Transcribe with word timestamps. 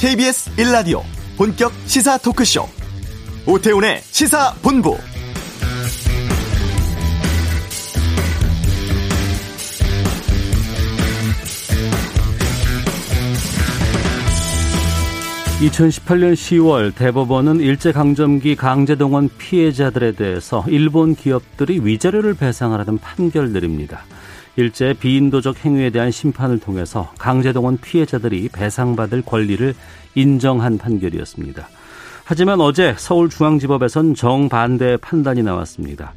KBS 0.00 0.56
1라디오 0.56 1.02
본격 1.36 1.70
시사 1.84 2.16
토크쇼 2.16 2.66
오태훈의 3.46 4.00
시사본부 4.00 4.96
(2018년 15.60 16.32
10월) 16.32 16.94
대법원은 16.94 17.60
일제강점기 17.60 18.56
강제동원 18.56 19.28
피해자들에 19.36 20.12
대해서 20.12 20.64
일본 20.68 21.14
기업들이 21.14 21.78
위자료를 21.78 22.32
배상하라는 22.32 22.96
판결 22.96 23.52
내립니다. 23.52 24.04
일제 24.60 24.92
비인도적 24.92 25.64
행위에 25.64 25.88
대한 25.88 26.10
심판을 26.10 26.58
통해서 26.58 27.10
강제동원 27.18 27.78
피해자들이 27.78 28.50
배상받을 28.50 29.22
권리를 29.22 29.74
인정한 30.14 30.76
판결이었습니다. 30.76 31.66
하지만 32.24 32.60
어제 32.60 32.94
서울중앙지법에선 32.98 34.14
정반대 34.14 34.98
판단이 34.98 35.42
나왔습니다. 35.42 36.12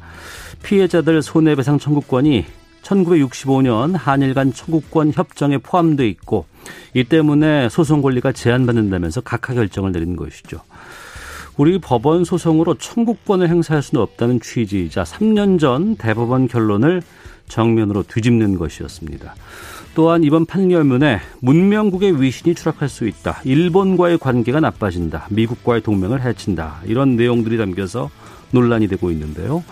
피해자들 0.62 1.22
손해배상 1.22 1.78
청구권이 1.78 2.44
1965년 2.82 3.94
한일 3.96 4.34
간 4.34 4.52
청구권 4.52 5.12
협정에 5.14 5.56
포함돼 5.56 6.06
있고 6.08 6.44
이 6.92 7.02
때문에 7.02 7.70
소송 7.70 8.02
권리가 8.02 8.32
제한받는다면서 8.32 9.22
각하 9.22 9.54
결정을 9.54 9.92
내린 9.92 10.16
것이죠. 10.16 10.60
우리 11.56 11.78
법원 11.78 12.24
소송으로 12.24 12.74
청구권을 12.74 13.48
행사할 13.48 13.82
수는 13.82 14.02
없다는 14.02 14.40
취지이자 14.40 15.04
3년 15.04 15.58
전 15.58 15.96
대법원 15.96 16.46
결론을 16.48 17.00
정면으로 17.48 18.02
뒤집는 18.04 18.56
것이었습니다. 18.56 19.34
또한 19.94 20.24
이번 20.24 20.44
판결문에 20.44 21.20
문명국의 21.40 22.20
위신이 22.20 22.54
추락할 22.54 22.88
수 22.88 23.06
있다. 23.06 23.40
일본과의 23.44 24.18
관계가 24.18 24.60
나빠진다. 24.60 25.28
미국과의 25.30 25.82
동맹을 25.82 26.22
해친다. 26.22 26.80
이런 26.84 27.16
내용들이 27.16 27.56
담겨서 27.56 28.10
논란이 28.50 28.88
되고 28.88 29.10
있는데요. 29.10 29.62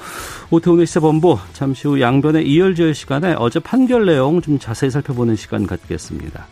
오태훈의 0.51 0.87
시사본부 0.87 1.39
잠시 1.53 1.89
후 1.89 2.01
양변의 2.01 2.47
이열지열 2.47 2.95
시간에 2.95 3.35
어제 3.39 3.59
판결 3.59 4.07
내용 4.07 4.41
좀 4.41 4.59
자세히 4.59 4.91
살펴보는 4.91 5.37
시간 5.37 5.67
갖겠습니다. 5.67 6.47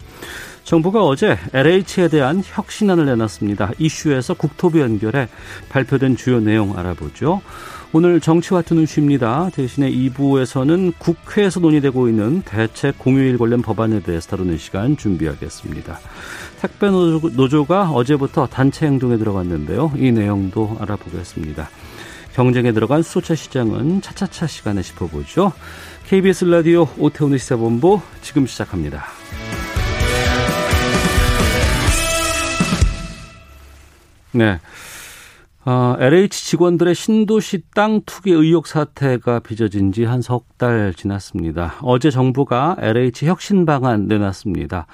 정부가 0.64 1.02
어제 1.04 1.36
LH에 1.52 2.08
대한 2.08 2.42
혁신안을 2.44 3.06
내놨습니다. 3.06 3.72
이슈에서 3.78 4.34
국토부 4.34 4.80
연결해 4.80 5.28
발표된 5.68 6.16
주요 6.16 6.40
내용 6.40 6.78
알아보죠. 6.78 7.40
오늘 7.92 8.20
정치와 8.20 8.62
투는 8.62 8.86
쉽니다. 8.86 9.50
대신에 9.52 9.90
2부에서는 9.90 10.92
국회에서 10.98 11.58
논의되고 11.58 12.08
있는 12.08 12.42
대책 12.42 12.96
공휴일 13.00 13.36
관련 13.36 13.62
법안에 13.62 14.00
대해서 14.00 14.28
다루는 14.28 14.58
시간 14.58 14.96
준비하겠습니다. 14.96 15.98
택배 16.60 16.88
노조가 16.88 17.90
어제부터 17.90 18.46
단체 18.46 18.86
행동에 18.86 19.16
들어갔는데요. 19.16 19.92
이 19.96 20.12
내용도 20.12 20.76
알아보겠습니다. 20.78 21.68
경쟁에 22.34 22.70
들어간 22.70 23.02
수소차 23.02 23.34
시장은 23.34 24.02
차차차 24.02 24.46
시간에 24.46 24.82
짚어보죠. 24.82 25.52
KBS 26.06 26.44
라디오 26.44 26.86
오태훈의 26.96 27.40
시사본부 27.40 28.00
지금 28.22 28.46
시작합니다. 28.46 29.04
네. 34.32 34.60
어, 35.66 35.94
LH 35.98 36.46
직원들의 36.46 36.94
신도시 36.94 37.62
땅 37.74 38.00
투기 38.06 38.30
의혹 38.32 38.66
사태가 38.66 39.40
빚어진 39.40 39.92
지 39.92 40.04
한 40.06 40.20
석 40.20 40.46
달 40.56 40.92
지났습니다. 40.94 41.74
어제 41.82 42.10
정부가 42.10 42.76
LH 42.80 43.26
혁신 43.26 43.64
방안 43.66 44.06
내놨습니다. 44.08 44.86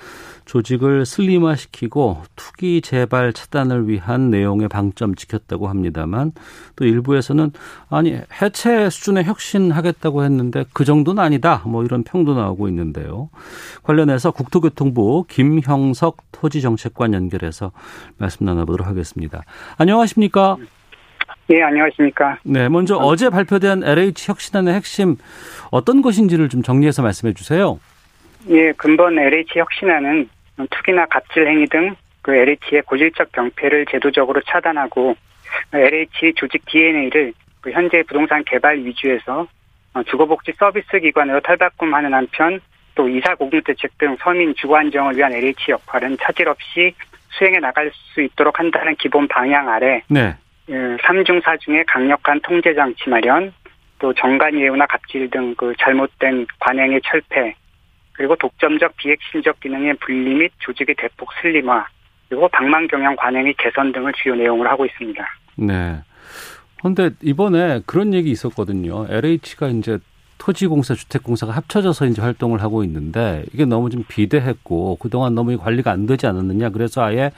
조직을 0.46 1.04
슬림화시키고 1.04 2.22
투기 2.36 2.80
재발 2.80 3.32
차단을 3.32 3.88
위한 3.88 4.30
내용의 4.30 4.68
방점 4.68 5.14
지켰다고 5.14 5.68
합니다만 5.68 6.32
또 6.76 6.86
일부에서는 6.86 7.50
아니 7.90 8.18
해체 8.40 8.88
수준의 8.88 9.24
혁신하겠다고 9.24 10.24
했는데 10.24 10.64
그 10.72 10.84
정도는 10.84 11.22
아니다 11.22 11.62
뭐 11.66 11.84
이런 11.84 12.04
평도 12.04 12.34
나오고 12.34 12.68
있는데요. 12.68 13.28
관련해서 13.82 14.30
국토교통부 14.30 15.26
김형석 15.28 16.18
토지정책관 16.32 17.12
연결해서 17.12 17.72
말씀 18.16 18.46
나눠보도록 18.46 18.86
하겠습니다. 18.86 19.42
안녕하십니까? 19.76 20.56
네, 21.48 21.62
안녕하십니까? 21.62 22.38
네, 22.44 22.68
먼저 22.68 22.96
어제 22.96 23.30
발표된 23.30 23.82
LH 23.84 24.30
혁신안의 24.30 24.74
핵심 24.74 25.16
어떤 25.70 26.02
것인지를 26.02 26.48
좀 26.48 26.62
정리해서 26.62 27.02
말씀해 27.02 27.34
주세요. 27.34 27.78
예, 28.48 28.72
근본 28.72 29.18
LH 29.18 29.58
혁신안은 29.58 30.28
투기나 30.70 31.06
갑질 31.06 31.46
행위 31.46 31.66
등 31.66 31.96
그 32.26 32.34
LH의 32.34 32.82
고질적 32.86 33.30
병폐를 33.30 33.86
제도적으로 33.88 34.40
차단하고 34.40 35.14
LH 35.72 36.34
조직 36.34 36.66
DNA를 36.66 37.32
그 37.60 37.70
현재 37.70 38.02
부동산 38.02 38.42
개발 38.42 38.78
위주에서 38.78 39.46
어, 39.94 40.02
주거복지 40.02 40.52
서비스 40.58 40.98
기관으로 40.98 41.38
탈바꿈하는 41.38 42.12
한편 42.12 42.60
또 42.96 43.08
이사 43.08 43.36
공급 43.36 43.62
대책 43.62 43.96
등 43.98 44.16
서민 44.18 44.52
주거 44.56 44.76
안정을 44.76 45.16
위한 45.16 45.32
LH 45.32 45.70
역할은 45.70 46.16
차질 46.20 46.48
없이 46.48 46.92
수행해 47.28 47.60
나갈 47.60 47.92
수 47.94 48.20
있도록 48.22 48.58
한다는 48.58 48.96
기본 48.96 49.28
방향 49.28 49.68
아래 49.68 50.02
네. 50.08 50.34
3중 50.68 51.36
예, 51.36 51.40
4중의 51.40 51.84
강력한 51.86 52.40
통제 52.40 52.74
장치 52.74 53.08
마련, 53.08 53.52
또 54.00 54.12
정관 54.14 54.58
예우나 54.58 54.84
갑질 54.86 55.30
등 55.30 55.54
그 55.54 55.72
잘못된 55.78 56.46
관행의 56.58 57.02
철폐, 57.04 57.54
그리고 58.16 58.34
독점적 58.36 58.96
비핵심적 58.96 59.60
기능의 59.60 59.94
분리 59.98 60.34
및 60.34 60.52
조직의 60.58 60.94
대폭 60.98 61.28
슬림화, 61.40 61.86
그리고 62.28 62.48
방망 62.48 62.86
경영 62.88 63.14
관행의 63.16 63.54
개선 63.58 63.92
등을 63.92 64.12
주요 64.14 64.34
내용을 64.34 64.66
하고 64.68 64.86
있습니다. 64.86 65.24
네. 65.56 66.00
그런데 66.78 67.10
이번에 67.22 67.80
그런 67.86 68.14
얘기 68.14 68.30
있었거든요. 68.30 69.06
LH가 69.08 69.68
이제 69.68 69.98
토지공사, 70.38 70.94
주택공사가 70.94 71.52
합쳐져서 71.52 72.06
이제 72.06 72.20
활동을 72.20 72.62
하고 72.62 72.84
있는데 72.84 73.44
이게 73.52 73.64
너무 73.64 73.90
좀 73.90 74.04
비대했고 74.06 74.96
그동안 74.96 75.34
너무 75.34 75.56
관리가 75.56 75.90
안 75.90 76.06
되지 76.06 76.26
않았느냐. 76.26 76.70
그래서 76.70 77.02
아예 77.02 77.32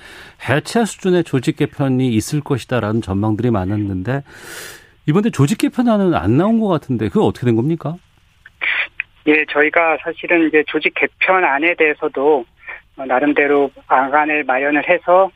해체 0.49 0.85
수준의 0.85 1.25
조직 1.25 1.57
개편이 1.57 2.09
있을 2.09 2.41
것이다라는 2.41 3.03
전망들이 3.03 3.51
많았는데 3.51 4.23
이번에 5.07 5.31
조직 5.31 5.59
개편안은 5.59 6.15
안 6.15 6.37
나온 6.37 6.61
것 6.61 6.69
같은데 6.69 7.09
그건 7.09 7.25
어떻게 7.25 7.47
된 7.47 7.57
겁니까? 7.57 7.97
예, 9.29 9.45
저희가 9.51 9.99
사실은 10.03 10.49
이제 10.49 10.65
조직 10.67 10.95
개편안에 10.95 11.75
대해서도 11.75 12.45
어, 12.97 13.05
나름대로 13.05 13.71
방안을 13.87 14.45
마련을 14.45 14.89
해서 14.89 15.31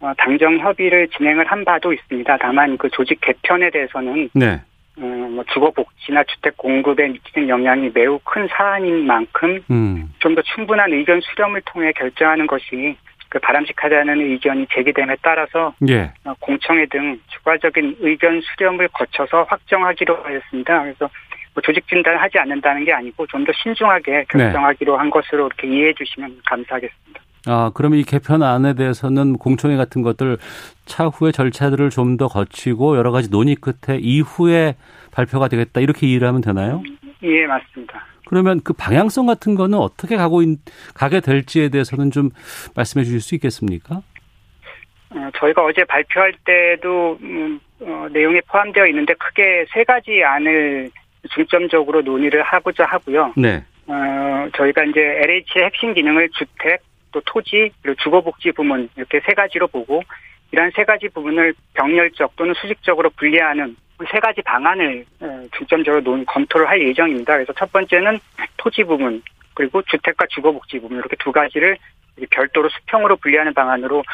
어, 0.00 0.12
당정 0.16 0.58
협의를 0.58 1.08
진행을 1.08 1.44
한 1.46 1.64
바도 1.64 1.92
있습니다. 1.92 2.38
다만 2.38 2.76
그 2.78 2.88
조직 2.90 3.20
개편에 3.20 3.70
대해서는 3.70 4.30
네. 4.32 4.60
어, 4.96 5.00
뭐 5.00 5.44
주거 5.52 5.70
복지나 5.70 6.24
주택 6.24 6.56
공급에 6.56 7.08
미치는 7.08 7.48
영향이 7.48 7.90
매우 7.92 8.18
큰 8.24 8.48
사안인 8.48 9.06
만큼 9.06 9.62
음. 9.70 10.12
좀더 10.20 10.40
충분한 10.42 10.92
의견 10.92 11.20
수렴을 11.20 11.60
통해 11.66 11.92
결정하는 11.92 12.46
것이 12.46 12.96
그 13.28 13.40
바람직하다는 13.40 14.20
의견이 14.20 14.66
제기됨에 14.72 15.16
따라서 15.20 15.74
예. 15.88 16.12
공청회 16.38 16.86
등 16.86 17.18
추가적인 17.26 17.96
의견 17.98 18.40
수렴을 18.40 18.88
거쳐서 18.92 19.42
확정하기로 19.48 20.22
하였습니다. 20.22 20.82
그래서 20.82 21.10
뭐 21.54 21.62
조직 21.62 21.86
진단을 21.88 22.20
하지 22.20 22.38
않는다는 22.38 22.84
게 22.84 22.92
아니고 22.92 23.26
좀 23.28 23.44
더 23.44 23.52
신중하게 23.52 24.24
결정하기로 24.28 24.92
네. 24.94 24.98
한 24.98 25.10
것으로 25.10 25.46
이렇게 25.46 25.66
이해해 25.68 25.92
주시면 25.94 26.40
감사하겠습니다. 26.46 27.20
아, 27.46 27.70
그러면 27.74 27.98
이 27.98 28.04
개편안에 28.04 28.72
대해서는 28.74 29.36
공청회 29.36 29.76
같은 29.76 30.00
것들 30.02 30.38
차후에 30.86 31.30
절차들을 31.32 31.90
좀 31.90 32.16
더 32.16 32.26
거치고 32.28 32.96
여러 32.96 33.10
가지 33.12 33.28
논의 33.30 33.54
끝에 33.54 33.98
이후에 33.98 34.76
발표가 35.12 35.48
되겠다 35.48 35.80
이렇게 35.80 36.06
이해를 36.06 36.26
하면 36.28 36.40
되나요? 36.40 36.82
예, 37.22 37.46
맞습니다. 37.46 38.06
그러면 38.26 38.60
그 38.64 38.72
방향성 38.72 39.26
같은 39.26 39.54
거는 39.54 39.76
어떻게 39.78 40.16
가고 40.16 40.40
있, 40.42 40.58
가게 40.94 41.20
될지에 41.20 41.68
대해서는 41.68 42.10
좀 42.10 42.30
말씀해 42.74 43.04
주실 43.04 43.20
수 43.20 43.34
있겠습니까? 43.34 44.00
어, 45.10 45.30
저희가 45.36 45.62
어제 45.64 45.84
발표할 45.84 46.32
때도 46.44 47.18
음, 47.22 47.60
어, 47.80 48.06
내용에 48.12 48.40
포함되어 48.48 48.86
있는데 48.86 49.12
크게 49.14 49.66
세 49.72 49.84
가지 49.84 50.22
안을 50.24 50.90
중점적으로 51.30 52.02
논의를 52.02 52.42
하고자 52.42 52.84
하고요. 52.84 53.32
네. 53.36 53.64
어, 53.86 54.48
저희가 54.56 54.84
이제 54.84 55.00
LH의 55.00 55.66
핵심 55.66 55.94
기능을 55.94 56.30
주택, 56.30 56.82
또 57.12 57.20
토지, 57.24 57.70
그리고 57.82 57.96
주거복지 58.02 58.52
부문 58.52 58.88
이렇게 58.96 59.20
세 59.24 59.34
가지로 59.34 59.68
보고 59.68 60.02
이러한 60.52 60.72
세 60.74 60.84
가지 60.84 61.08
부분을 61.08 61.54
병렬적 61.74 62.36
또는 62.36 62.54
수직적으로 62.54 63.10
분리하는 63.10 63.76
세 64.10 64.18
가지 64.20 64.42
방안을 64.42 65.04
어, 65.20 65.42
중점적으로 65.56 66.02
논, 66.02 66.24
검토를 66.24 66.68
할 66.68 66.80
예정입니다. 66.82 67.34
그래서 67.34 67.52
첫 67.58 67.70
번째는 67.72 68.18
토지 68.56 68.84
부분 68.84 69.22
그리고 69.54 69.82
주택과 69.82 70.26
주거복지 70.30 70.80
부분 70.80 70.98
이렇게 70.98 71.16
두 71.16 71.32
가지를 71.32 71.76
별도로 72.30 72.68
수평으로 72.68 73.16
분리하는 73.16 73.54
방안으로 73.54 73.98
음, 73.98 74.04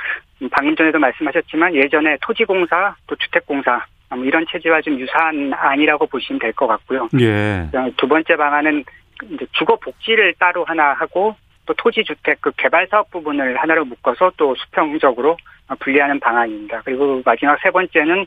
방금 0.50 0.75
전에도 0.76 0.98
말씀하셨지만 0.98 1.75
예전에 1.75 2.16
토지공사 2.22 2.94
또 3.06 3.16
주택공사 3.16 3.84
뭐 4.10 4.25
이런 4.25 4.44
체제와 4.50 4.81
좀 4.81 4.98
유사한 4.98 5.52
안이라고 5.54 6.06
보시면 6.06 6.38
될 6.40 6.52
것 6.52 6.66
같고요. 6.66 7.08
예. 7.20 7.69
두 7.96 8.08
번째 8.08 8.37
방안은 8.37 8.84
이제 9.31 9.46
주거 9.52 9.76
복지를 9.76 10.34
따로 10.38 10.64
하나 10.64 10.92
하고 10.94 11.37
또 11.66 11.75
토지 11.75 12.02
주택 12.04 12.40
그 12.40 12.50
개발 12.56 12.87
사업 12.90 13.10
부분을 13.10 13.56
하나로 13.58 13.84
묶어서 13.84 14.32
또 14.37 14.54
수평적으로 14.56 15.37
분리하는 15.78 16.19
방안입니다. 16.19 16.82
그리고 16.84 17.22
마지막 17.25 17.58
세 17.62 17.70
번째는 17.70 18.26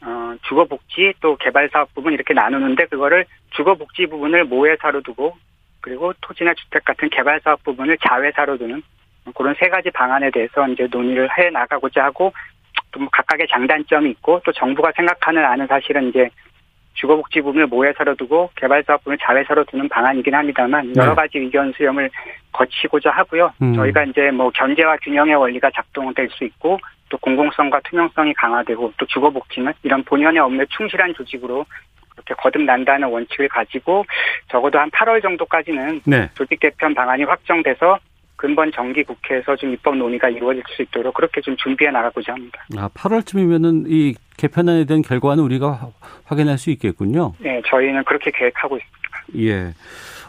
어, 0.00 0.34
주거복지 0.48 1.12
또 1.20 1.36
개발사업 1.36 1.92
부분 1.94 2.12
이렇게 2.12 2.32
나누는데 2.32 2.86
그거를 2.86 3.26
주거복지 3.50 4.06
부분을 4.06 4.44
모회사로 4.44 5.02
두고 5.02 5.36
그리고 5.80 6.12
토지나 6.20 6.54
주택 6.54 6.84
같은 6.84 7.08
개발사업 7.10 7.64
부분을 7.64 7.98
자회사로 7.98 8.58
두는 8.58 8.82
그런 9.32 9.54
세 9.58 9.68
가지 9.68 9.90
방안에 9.90 10.30
대해서 10.30 10.66
이제 10.68 10.86
논의를 10.90 11.28
해 11.38 11.50
나가고자 11.50 12.04
하고 12.04 12.32
또뭐 12.92 13.08
각각의 13.10 13.46
장단점이 13.48 14.10
있고 14.10 14.40
또 14.44 14.52
정부가 14.52 14.92
생각하는 14.96 15.44
안은 15.44 15.66
사실은 15.66 16.08
이제 16.08 16.28
주거복지 16.94 17.40
부분을 17.40 17.66
모회사로 17.68 18.16
두고 18.16 18.50
개발사업 18.56 19.00
부분을 19.00 19.18
자회사로 19.18 19.64
두는 19.64 19.88
방안이긴 19.88 20.34
합니다만 20.34 20.94
여러 20.96 21.14
가지 21.14 21.38
의견 21.38 21.72
수렴을 21.72 22.10
거치고자 22.52 23.10
하고요. 23.10 23.52
음. 23.62 23.74
저희가 23.74 24.04
이제 24.04 24.30
뭐 24.32 24.50
견제와 24.50 24.96
균형의 24.96 25.36
원리가 25.36 25.70
작동될 25.74 26.28
수 26.30 26.44
있고 26.44 26.78
또 27.08 27.16
공공성과 27.18 27.80
투명성이 27.84 28.34
강화되고 28.34 28.92
또 28.96 29.06
주거복지는 29.06 29.72
이런 29.82 30.02
본연의 30.04 30.40
업무에 30.40 30.66
충실한 30.70 31.14
조직으로 31.14 31.64
그렇게 32.10 32.34
거듭난다는 32.34 33.08
원칙을 33.08 33.48
가지고 33.48 34.04
적어도 34.48 34.78
한 34.78 34.90
8월 34.90 35.22
정도까지는 35.22 36.00
네. 36.04 36.28
조직 36.34 36.58
개편 36.58 36.94
방안이 36.94 37.24
확정돼서 37.24 37.98
근본 38.38 38.70
정기 38.72 39.02
국회에서 39.02 39.56
좀 39.56 39.72
입법 39.74 39.96
논의가 39.96 40.28
이루어질 40.28 40.62
수 40.68 40.80
있도록 40.82 41.12
그렇게 41.14 41.40
좀 41.40 41.56
준비해 41.56 41.90
나가고자 41.90 42.32
합니다. 42.34 42.64
아, 42.76 42.88
8월쯤이면은 42.94 43.86
이 43.90 44.14
개편안에 44.36 44.84
대한 44.84 45.02
결과는 45.02 45.42
우리가 45.42 45.72
화- 45.72 45.90
확인할 46.24 46.56
수 46.56 46.70
있겠군요. 46.70 47.32
네, 47.40 47.60
저희는 47.68 48.04
그렇게 48.04 48.30
계획하고 48.30 48.76
있습니다. 48.78 49.44
예. 49.50 49.74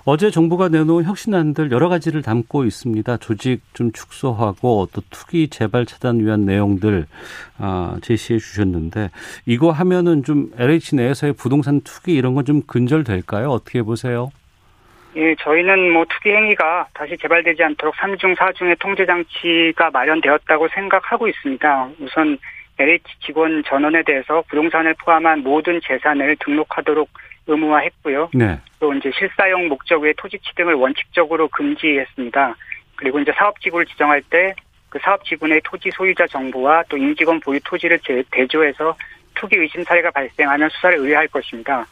어제 0.06 0.32
정부가 0.32 0.70
내놓은 0.70 1.04
혁신안들 1.04 1.72
여러 1.72 1.88
가지를 1.88 2.24
담고 2.24 2.66
있습니다. 2.66 3.18
조직 3.18 3.62
좀 3.74 3.92
축소하고 3.92 4.88
또 4.92 5.02
투기 5.12 5.50
재발 5.50 5.86
차단 5.86 6.20
위한 6.20 6.46
내용들 6.46 7.06
아, 7.60 7.96
제시해 8.02 8.40
주셨는데 8.40 9.12
이거 9.46 9.70
하면은 9.70 10.24
좀 10.24 10.50
LH 10.58 10.96
내에서의 10.96 11.34
부동산 11.34 11.82
투기 11.82 12.16
이런 12.16 12.34
건 12.34 12.44
좀 12.46 12.64
근절될까요? 12.66 13.50
어떻게 13.52 13.84
보세요? 13.84 14.32
예, 15.16 15.36
저희는 15.36 15.92
뭐 15.92 16.06
투기 16.08 16.30
행위가 16.32 16.88
다시 16.94 17.18
재발되지 17.18 17.64
않도록 17.64 17.96
3중, 17.96 18.36
4중의 18.36 18.78
통제 18.80 19.06
장치가 19.06 19.90
마련되었다고 19.92 20.68
생각하고 20.70 21.28
있습니다. 21.28 21.90
우선 22.00 22.38
LH 22.78 23.04
직원 23.26 23.64
전원에 23.64 24.04
대해서 24.04 24.44
부동산을 24.50 24.94
포함한 25.04 25.40
모든 25.40 25.80
재산을 25.84 26.36
등록하도록 26.40 27.10
의무화했고요. 27.48 28.30
네. 28.34 28.58
또 28.80 28.94
이제 28.94 29.12
실사용 29.18 29.68
목적 29.68 30.02
외 30.02 30.14
토지 30.14 30.38
취득을 30.40 30.76
원칙적으로 30.76 31.48
금지했습니다. 31.50 32.56
그리고 32.96 33.20
이제 33.20 33.32
사업 33.36 33.60
지구를 33.60 33.86
지정할 33.88 34.22
때 34.30 34.54
그 34.90 34.98
사업 35.04 35.24
지구 35.24 35.48
내 35.48 35.60
토지 35.64 35.92
소유자 35.92 36.26
정보와 36.26 36.84
또 36.90 36.98
임직원 36.98 37.40
보유 37.42 37.60
토지를 37.64 38.00
제- 38.00 38.24
대조해서 38.32 38.96
투기 39.36 39.56
의심 39.56 39.84
사례가 39.84 40.10
발생하면 40.10 40.68
수사를 40.70 40.98
의뢰할 40.98 41.28
것입니다. 41.28 41.86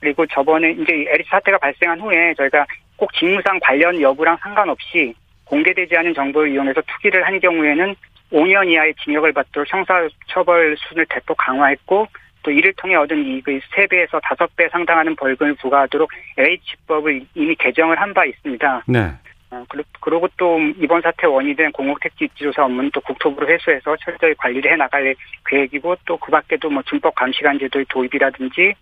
그리고 0.00 0.26
저번에 0.26 0.70
이제 0.72 0.92
LH 1.08 1.28
사태가 1.28 1.58
발생한 1.58 2.00
후에 2.00 2.34
저희가 2.34 2.66
꼭 2.96 3.12
직무상 3.14 3.58
관련 3.60 4.00
여부랑 4.00 4.36
상관없이 4.40 5.14
공개되지 5.44 5.96
않은 5.96 6.14
정보를 6.14 6.52
이용해서 6.52 6.80
투기를 6.82 7.26
한 7.26 7.38
경우에는 7.40 7.94
5년 8.32 8.68
이하의 8.68 8.94
징역을 9.02 9.32
받도록 9.32 9.72
형사처벌 9.72 10.76
수준을 10.78 11.06
대폭 11.10 11.36
강화했고 11.36 12.06
또 12.42 12.50
이를 12.50 12.72
통해 12.74 12.94
얻은 12.94 13.24
이익의 13.26 13.60
3배에서 13.60 14.20
5배 14.22 14.70
상당하는 14.70 15.14
벌금을 15.16 15.54
부과하도록 15.56 16.08
LH법을 16.38 17.22
이미 17.34 17.54
개정을 17.56 18.00
한 18.00 18.14
바 18.14 18.24
있습니다. 18.24 18.84
네. 18.86 19.10
어, 19.50 19.64
그리- 19.68 19.82
그리고 20.00 20.28
또 20.36 20.58
이번 20.78 21.00
사태 21.02 21.26
원인이 21.26 21.56
된 21.56 21.72
공공택지 21.72 22.24
입지조사 22.26 22.64
업무는 22.64 22.88
또 22.94 23.00
국토부로 23.00 23.48
회수해서 23.48 23.96
철저히 23.96 24.32
관리를 24.34 24.70
해나갈 24.72 25.14
계획이고 25.48 25.96
또 26.06 26.16
그 26.16 26.30
밖에도 26.30 26.70
뭐 26.70 26.82
준법 26.84 27.14
감시관 27.16 27.58
제도의 27.58 27.84
도입이라든지 27.88 28.72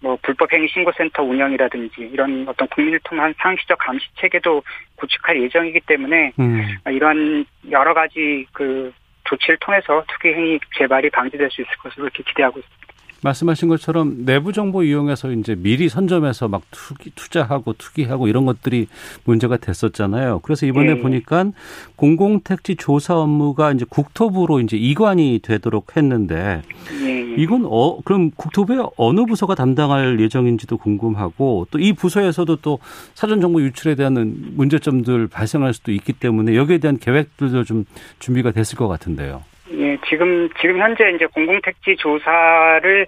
뭐 0.00 0.18
불법 0.22 0.52
행위 0.52 0.66
신고센터 0.68 1.22
운영이라든지 1.22 2.10
이런 2.12 2.46
어떤 2.48 2.66
국민을 2.68 3.00
통한 3.04 3.34
상시적 3.38 3.78
감시 3.78 4.06
체계도 4.16 4.62
구축할 4.96 5.42
예정이기 5.42 5.80
때문에 5.80 6.32
음. 6.38 6.76
이런 6.86 7.44
여러 7.70 7.92
가지 7.92 8.46
그 8.52 8.92
조치를 9.24 9.58
통해서 9.60 10.02
투기 10.08 10.34
행위 10.34 10.58
재발이 10.78 11.10
방지될 11.10 11.50
수 11.50 11.60
있을 11.62 11.70
것으로 11.82 12.04
이렇게 12.04 12.22
기대하고 12.22 12.58
있습니다. 12.58 12.80
말씀하신 13.22 13.68
것처럼 13.68 14.24
내부 14.24 14.52
정보 14.52 14.82
이용해서 14.82 15.30
이제 15.32 15.54
미리 15.54 15.88
선점해서 15.88 16.48
막 16.48 16.62
투기, 16.70 17.10
투자하고 17.14 17.74
투기하고 17.74 18.28
이런 18.28 18.46
것들이 18.46 18.88
문제가 19.24 19.56
됐었잖아요. 19.58 20.40
그래서 20.40 20.66
이번에 20.66 20.92
예. 20.92 20.98
보니까 20.98 21.44
공공택지 21.96 22.76
조사 22.76 23.16
업무가 23.16 23.72
이제 23.72 23.84
국토부로 23.88 24.60
이제 24.60 24.76
이관이 24.76 25.40
되도록 25.42 25.96
했는데 25.96 26.62
예, 27.02 27.06
예. 27.06 27.19
이건 27.36 27.64
어 27.66 28.00
그럼 28.02 28.30
국토부의 28.36 28.86
어느 28.96 29.24
부서가 29.26 29.54
담당할 29.54 30.20
예정인지도 30.20 30.76
궁금하고 30.76 31.66
또 31.70 31.80
이 31.80 31.94
부서에서도 31.94 32.56
또 32.56 32.78
사전 33.14 33.40
정보 33.40 33.60
유출에 33.62 33.94
대한 33.94 34.14
문제점들 34.54 35.28
발생할 35.28 35.72
수도 35.72 35.92
있기 35.92 36.12
때문에 36.12 36.54
여기에 36.54 36.78
대한 36.78 36.98
계획들도 36.98 37.64
좀 37.64 37.84
준비가 38.18 38.50
됐을 38.52 38.76
것 38.76 38.86
같은데요. 38.86 39.42
예, 39.72 39.96
지금, 40.08 40.48
지금 40.60 40.78
현재 40.78 41.10
이제 41.14 41.26
공공택지 41.26 41.96
조사를 41.96 43.06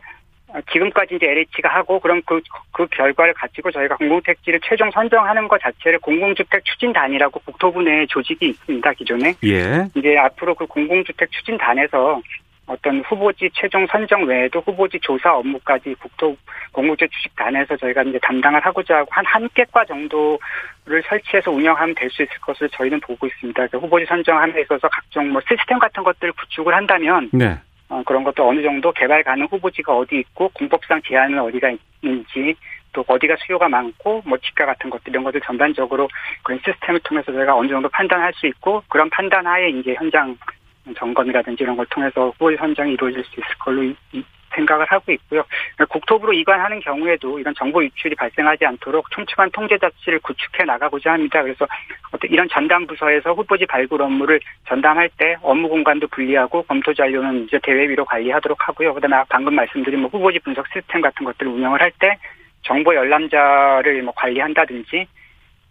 어, 0.49 0.61
지금까지 0.73 1.17
이제 1.17 1.27
LH가 1.27 1.69
하고 1.69 1.99
그럼 1.99 2.21
그, 2.25 2.41
그 2.73 2.87
결과를 2.87 3.35
가지고 3.35 3.71
저희가 3.71 3.97
공공택지를 3.97 4.61
최종 4.65 4.91
선정하는 4.91 5.49
것 5.49 5.61
자체를 5.61 5.99
공공주택 5.99 6.65
추진단이라고 6.65 7.41
국토부 7.41 7.83
내 7.83 8.07
조직이 8.07 8.49
있습니다, 8.49 8.93
기존에. 8.93 9.35
예. 9.45 9.87
이제 9.95 10.17
앞으로 10.19 10.55
그 10.55 10.67
공공주택 10.67 11.31
추진단에서 11.33 12.21
어떤 12.73 13.01
후보지 13.03 13.51
최종 13.53 13.87
선정 13.87 14.25
외에도 14.25 14.61
후보지 14.61 14.99
조사 15.01 15.35
업무까지 15.35 15.95
국토 16.01 16.35
공공주택 16.73 17.11
추진단에서 17.13 17.77
저희가 17.77 18.03
이제 18.03 18.19
담당을 18.23 18.65
하고자 18.65 18.99
하고 18.99 19.09
한 19.11 19.25
한 19.33 19.49
개과 19.55 19.85
정도를 19.87 21.03
설치해서 21.09 21.51
운영하면 21.51 21.95
될 21.95 22.11
수 22.11 22.23
있을 22.23 22.33
것을 22.41 22.69
저희는 22.71 23.01
보고 23.01 23.27
있습니다. 23.27 23.67
그러니까 23.67 23.79
후보지 23.79 24.05
선정함에 24.07 24.61
있어서 24.63 24.89
각종 24.89 25.31
뭐 25.31 25.41
시스템 25.49 25.79
같은 25.79 26.03
것들을 26.03 26.33
구축을 26.35 26.75
한다면 26.75 27.31
네. 27.33 27.59
어, 27.89 28.03
그런 28.05 28.25
것도 28.25 28.47
어느 28.47 28.63
정도 28.63 28.93
개발 28.93 29.23
가능 29.23 29.47
후보지가 29.47 29.95
어디 29.95 30.19
있고 30.19 30.51
공법상 30.51 31.01
제한은 31.07 31.39
어디가 31.39 31.73
있는지 32.03 32.55
또 32.93 33.05
어디가 33.07 33.37
수요가 33.47 33.69
많고 33.69 34.23
뭐 34.27 34.37
지가 34.39 34.67
같은 34.67 34.91
것들 34.91 35.11
이런 35.11 35.25
것들 35.25 35.41
전반적으로 35.41 36.09
그런 36.43 36.61
시스템을 36.65 37.01
통해서 37.01 37.33
저희가 37.33 37.57
어느 37.57 37.69
정도 37.69 37.89
판단할 37.89 38.33
수 38.35 38.47
있고 38.47 38.83
그런 38.89 39.09
판단 39.09 39.47
하에 39.47 39.71
이제 39.71 39.95
현장 39.95 40.37
점검이라든지 40.97 41.63
이런 41.63 41.77
걸 41.77 41.87
통해서 41.87 42.31
후보지 42.31 42.57
선정이 42.57 42.93
이루어질 42.93 43.25
수 43.25 43.41
있을 43.41 43.55
걸로 43.59 43.95
생각을 44.55 44.85
하고 44.87 45.11
있고요. 45.13 45.45
국토부로 45.89 46.33
이관하는 46.35 46.81
경우에도 46.81 47.39
이런 47.39 47.55
정보 47.55 47.83
유출이 47.83 48.15
발생하지 48.17 48.67
않도록 48.67 49.11
촘촘한 49.11 49.51
통제 49.51 49.79
자치를 49.79 50.19
구축해 50.21 50.65
나가고자 50.65 51.13
합니다. 51.13 51.43
그래서 51.43 51.67
어떤 52.13 52.31
이런 52.31 52.47
전담 52.51 52.87
부서에서 52.87 53.33
후보지 53.33 53.65
발굴 53.65 54.03
업무를 54.03 54.41
전담할 54.69 55.09
때 55.17 55.37
업무 55.41 55.69
공간도 55.69 56.09
분리하고 56.09 56.65
검토 56.65 56.93
잔료는 56.93 57.45
이제 57.45 57.59
대회 57.63 57.89
위로 57.89 58.05
관리하도록 58.05 58.69
하고요. 58.69 58.93
그다음에 58.93 59.25
방금 59.31 59.55
말씀드린 59.55 60.01
뭐 60.01 60.11
후보지 60.11 60.39
분석 60.41 60.67
시스템 60.69 61.01
같은 61.01 61.25
것들을 61.25 61.51
운영을 61.51 61.81
할 61.81 61.91
때 61.99 62.19
정보 62.63 62.95
열람자를 62.95 64.03
뭐 64.03 64.13
관리한다든지 64.15 65.07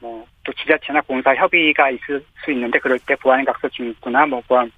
뭐 0.02 0.26
또 0.44 0.52
지자체나 0.54 1.02
공사 1.02 1.36
협의가 1.36 1.90
있을 1.92 2.24
수 2.44 2.52
있는데 2.52 2.80
그럴 2.80 2.98
때 3.00 3.16
보안 3.18 3.46
각서 3.46 3.70
증구나 3.70 4.26
뭐 4.26 4.42
보안 4.48 4.72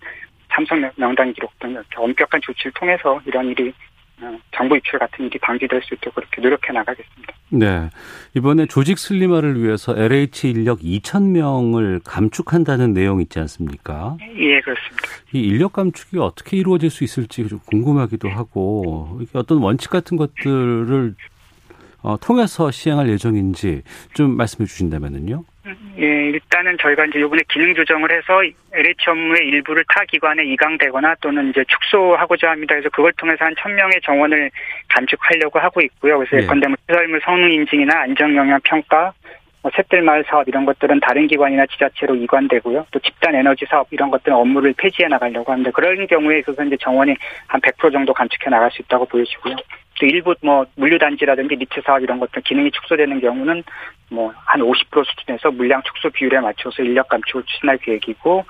참석 0.51 0.77
명- 0.77 0.91
명단 0.97 1.31
기록 1.33 1.57
등 1.59 1.71
이렇게 1.71 1.87
엄격한 1.95 2.41
조치를 2.41 2.73
통해서 2.73 3.21
이런 3.25 3.47
일이 3.47 3.73
어, 4.21 4.37
정보 4.55 4.75
유출 4.75 4.99
같은 4.99 5.25
일이 5.25 5.39
방지될 5.39 5.81
수 5.83 5.93
있도록 5.95 6.15
그렇게 6.15 6.41
노력해 6.41 6.71
나가겠습니다. 6.73 7.33
네. 7.49 7.89
이번에 8.35 8.65
조직 8.67 8.99
슬림화를 8.99 9.61
위해서 9.63 9.95
LH 9.97 10.49
인력 10.49 10.79
2,000명을 10.81 12.01
감축한다는 12.03 12.93
내용 12.93 13.21
있지 13.21 13.39
않습니까? 13.39 14.17
예, 14.37 14.59
그렇습니다. 14.61 15.03
이 15.33 15.39
인력 15.41 15.73
감축이 15.73 16.17
어떻게 16.19 16.57
이루어질 16.57 16.89
수 16.89 17.03
있을지 17.03 17.47
좀 17.47 17.59
궁금하기도 17.65 18.29
하고 18.29 19.19
어떤 19.33 19.59
원칙 19.59 19.89
같은 19.89 20.17
것들을 20.17 21.15
어, 22.03 22.17
통해서 22.17 22.69
시행할 22.69 23.09
예정인지 23.09 23.81
좀 24.13 24.37
말씀해 24.37 24.67
주신다면은요. 24.67 25.43
예, 25.97 26.05
일단은 26.05 26.77
저희가 26.81 27.05
이제 27.05 27.19
이번에 27.19 27.41
기능 27.49 27.73
조정을 27.73 28.11
해서 28.11 28.41
LH 28.73 29.09
업무의 29.09 29.47
일부를 29.47 29.85
타 29.87 30.03
기관에 30.05 30.43
이강되거나 30.43 31.15
또는 31.21 31.49
이제 31.49 31.63
축소하고자 31.67 32.49
합니다. 32.51 32.75
그래서 32.75 32.89
그걸 32.89 33.13
통해서 33.13 33.45
한 33.45 33.55
1000명의 33.55 34.03
정원을 34.03 34.51
감축하려고 34.89 35.59
하고 35.59 35.81
있고요. 35.81 36.17
그래서 36.17 36.37
예. 36.37 36.41
예컨대 36.41 36.67
뭐 36.67 36.75
시설물 36.89 37.21
성능 37.23 37.51
인증이나 37.51 38.01
안전 38.01 38.35
영향 38.35 38.59
평가, 38.63 39.13
뭐 39.61 39.71
새뜰마을 39.73 40.25
사업 40.27 40.47
이런 40.49 40.65
것들은 40.65 40.99
다른 40.99 41.25
기관이나 41.27 41.65
지자체로 41.67 42.15
이관되고요. 42.15 42.85
또 42.91 42.99
집단 42.99 43.33
에너지 43.33 43.65
사업 43.69 43.87
이런 43.91 44.11
것들은 44.11 44.35
업무를 44.35 44.73
폐지해 44.77 45.07
나가려고 45.07 45.51
하는데 45.51 45.71
그런 45.71 46.05
경우에 46.07 46.39
있어서 46.39 46.63
이제 46.65 46.75
정원이 46.81 47.15
한 47.47 47.61
100% 47.61 47.93
정도 47.93 48.13
감축해 48.13 48.49
나갈 48.49 48.69
수 48.71 48.81
있다고 48.81 49.05
보여지고요. 49.05 49.55
또 50.03 50.07
일부 50.07 50.35
뭐 50.41 50.65
물류단지라든지 50.75 51.55
리츠 51.55 51.81
사업 51.85 52.03
이런 52.03 52.19
것들 52.19 52.41
기능이 52.41 52.71
축소되는 52.71 53.21
경우는 53.21 53.63
뭐 54.09 54.33
한 54.53 54.61
50% 54.61 55.03
수준에서 55.03 55.49
물량 55.51 55.81
축소 55.81 56.09
비율에 56.11 56.39
맞춰서 56.39 56.83
인력 56.83 57.07
감축을 57.07 57.43
추진할 57.43 57.77
계획이고 57.79 58.45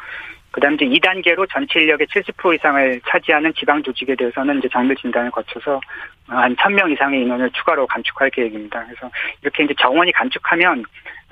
그다음 0.52 0.76
이제 0.76 0.86
2단계로 0.86 1.48
전체 1.50 1.80
인력의 1.80 2.08
70% 2.08 2.56
이상을 2.56 3.02
차지하는 3.08 3.54
지방 3.56 3.82
조직에 3.82 4.16
대해서는 4.16 4.60
이제 4.60 4.68
정밀 4.70 4.96
진단을 4.98 5.32
거쳐서 5.32 5.80
한 6.28 6.56
1000명 6.56 6.92
이상의 6.92 7.22
인원을 7.22 7.50
추가로 7.52 7.88
감축할 7.88 8.30
계획입니다. 8.30 8.84
그래서 8.86 9.10
이렇게 9.42 9.64
이제 9.64 9.74
정원이 9.80 10.12
감축하면 10.12 10.84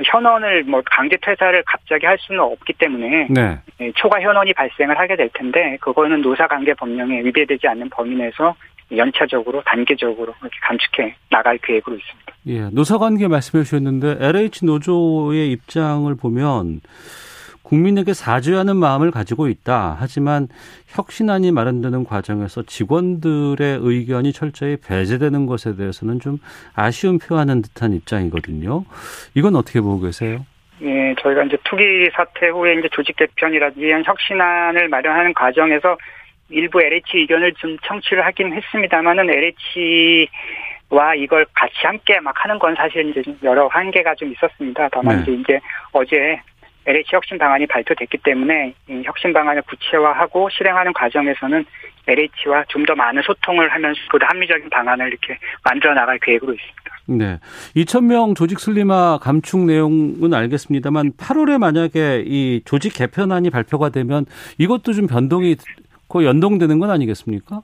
현원을 0.03 0.63
뭐 0.63 0.81
강제 0.85 1.17
퇴사를 1.21 1.61
갑자기 1.67 2.05
할 2.05 2.17
수는 2.19 2.39
없기 2.39 2.73
때문에 2.73 3.27
네. 3.29 3.59
예, 3.81 3.91
초과 3.91 4.19
현원이 4.21 4.53
발생을 4.53 4.97
하게 4.97 5.15
될 5.15 5.29
텐데 5.33 5.77
그거는 5.81 6.21
노사 6.21 6.47
관계 6.47 6.73
법령에 6.73 7.19
위배되지 7.23 7.67
않는 7.67 7.89
범위 7.89 8.15
내에서 8.15 8.55
연차적으로 8.95 9.61
단계적으로 9.65 10.33
이렇게 10.41 10.57
감축해 10.61 11.15
나갈 11.29 11.57
계획으로 11.57 11.95
있습니다. 11.95 12.33
예, 12.47 12.69
노사관계 12.71 13.27
말씀해 13.27 13.63
주셨는데 13.63 14.17
LH 14.19 14.65
노조의 14.65 15.51
입장을 15.51 16.13
보면 16.15 16.81
국민에게 17.63 18.13
사죄하는 18.13 18.75
마음을 18.75 19.11
가지고 19.11 19.47
있다. 19.47 19.95
하지만 19.97 20.47
혁신안이 20.87 21.51
마련되는 21.51 22.03
과정에서 22.03 22.63
직원들의 22.63 23.79
의견이 23.81 24.33
철저히 24.33 24.75
배제되는 24.75 25.45
것에 25.45 25.77
대해서는 25.77 26.19
좀 26.19 26.39
아쉬움 26.75 27.17
표하는 27.19 27.61
듯한 27.61 27.93
입장이거든요. 27.93 28.83
이건 29.35 29.55
어떻게 29.55 29.79
보고 29.79 30.01
계세요? 30.01 30.45
예, 30.81 31.15
저희가 31.21 31.43
이제 31.43 31.57
투기 31.63 32.09
사태 32.13 32.49
후에 32.49 32.73
이제 32.79 32.89
조직 32.91 33.15
개편이라든지 33.15 33.85
이런 33.85 34.03
혁신안을 34.03 34.89
마련하는 34.89 35.33
과정에서 35.33 35.95
일부 36.51 36.81
LH 36.81 37.17
의견을 37.17 37.53
좀 37.53 37.77
청취를 37.83 38.25
하긴 38.25 38.53
했습니다만은 38.53 39.29
LH 39.29 40.27
와 40.89 41.15
이걸 41.15 41.45
같이 41.53 41.75
함께 41.83 42.19
막 42.19 42.33
하는 42.43 42.59
건 42.59 42.75
사실 42.75 43.09
이제 43.09 43.23
여러 43.43 43.67
한계가 43.67 44.15
좀 44.15 44.31
있었습니다. 44.33 44.89
다만 44.91 45.23
네. 45.23 45.33
이제 45.33 45.59
어제 45.93 46.39
LH 46.85 47.09
혁신 47.15 47.37
방안이 47.37 47.67
발표됐기 47.67 48.17
때문에 48.23 48.73
이 48.89 49.01
혁신 49.05 49.31
방안을 49.31 49.61
구체화하고 49.63 50.49
실행하는 50.49 50.91
과정에서는 50.93 51.65
LH와 52.07 52.65
좀 52.67 52.85
더 52.85 52.95
많은 52.95 53.21
소통을 53.21 53.69
하면서 53.69 53.99
보다 54.11 54.27
합리적인 54.29 54.69
방안을 54.69 55.07
이렇게 55.07 55.37
만들어 55.63 55.93
나갈 55.93 56.17
계획으로 56.19 56.53
있습니다. 56.53 56.81
네. 57.07 57.39
2,000명 57.75 58.35
조직 58.35 58.59
슬림화 58.59 59.19
감축 59.21 59.65
내용은 59.65 60.33
알겠습니다만 60.33 61.13
8월에 61.13 61.59
만약에 61.59 62.23
이 62.25 62.61
조직 62.65 62.95
개편안이 62.95 63.49
발표가 63.51 63.89
되면 63.89 64.25
이것도 64.57 64.93
좀 64.93 65.07
변동이 65.07 65.55
그 66.11 66.25
연동되는 66.25 66.79
건 66.79 66.89
아니겠습니까? 66.91 67.61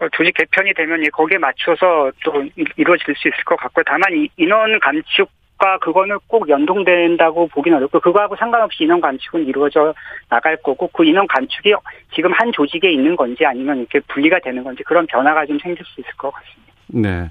어, 0.00 0.08
조직 0.12 0.34
개편이 0.34 0.74
되면 0.74 1.02
거기에 1.12 1.38
맞춰서 1.38 2.12
또 2.24 2.44
이루어질 2.76 3.14
수 3.16 3.28
있을 3.28 3.44
것 3.44 3.56
같고요. 3.56 3.82
다만 3.86 4.02
인원 4.36 4.78
감축 4.80 5.28
과 5.58 5.78
그거는 5.78 6.18
꼭 6.26 6.50
연동된다고 6.50 7.48
보기는 7.48 7.78
어렵고 7.78 8.00
그거하고 8.00 8.36
상관없이 8.36 8.84
인원 8.84 9.00
감축은 9.00 9.46
이루어져 9.46 9.94
나갈 10.28 10.58
거고 10.58 10.86
그 10.88 11.02
인원 11.02 11.26
감축이 11.26 11.72
지금 12.14 12.30
한 12.32 12.52
조직에 12.52 12.92
있는 12.92 13.16
건지 13.16 13.42
아니면 13.46 13.78
이렇게 13.78 14.00
분리가 14.00 14.38
되는 14.40 14.62
건지 14.62 14.82
그런 14.82 15.06
변화가 15.06 15.46
좀 15.46 15.58
생길 15.58 15.82
수 15.86 15.98
있을 16.02 16.12
것 16.18 16.30
같습니다. 16.30 16.74
네. 16.88 17.30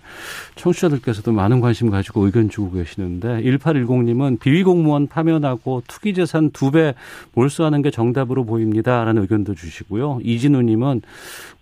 청취자들께서도 0.55 1.31
많은 1.31 1.61
관심 1.61 1.89
가지고 1.89 2.25
의견 2.25 2.49
주고 2.49 2.71
계시는데 2.71 3.41
1810님은 3.43 4.39
비위 4.39 4.63
공무원 4.63 5.07
파면하고 5.07 5.83
투기 5.87 6.13
재산 6.13 6.51
두 6.51 6.71
배 6.71 6.93
몰수하는 7.33 7.81
게 7.81 7.89
정답으로 7.89 8.43
보입니다라는 8.43 9.21
의견도 9.21 9.55
주시고요. 9.55 10.19
이진우 10.23 10.61
님은 10.63 11.03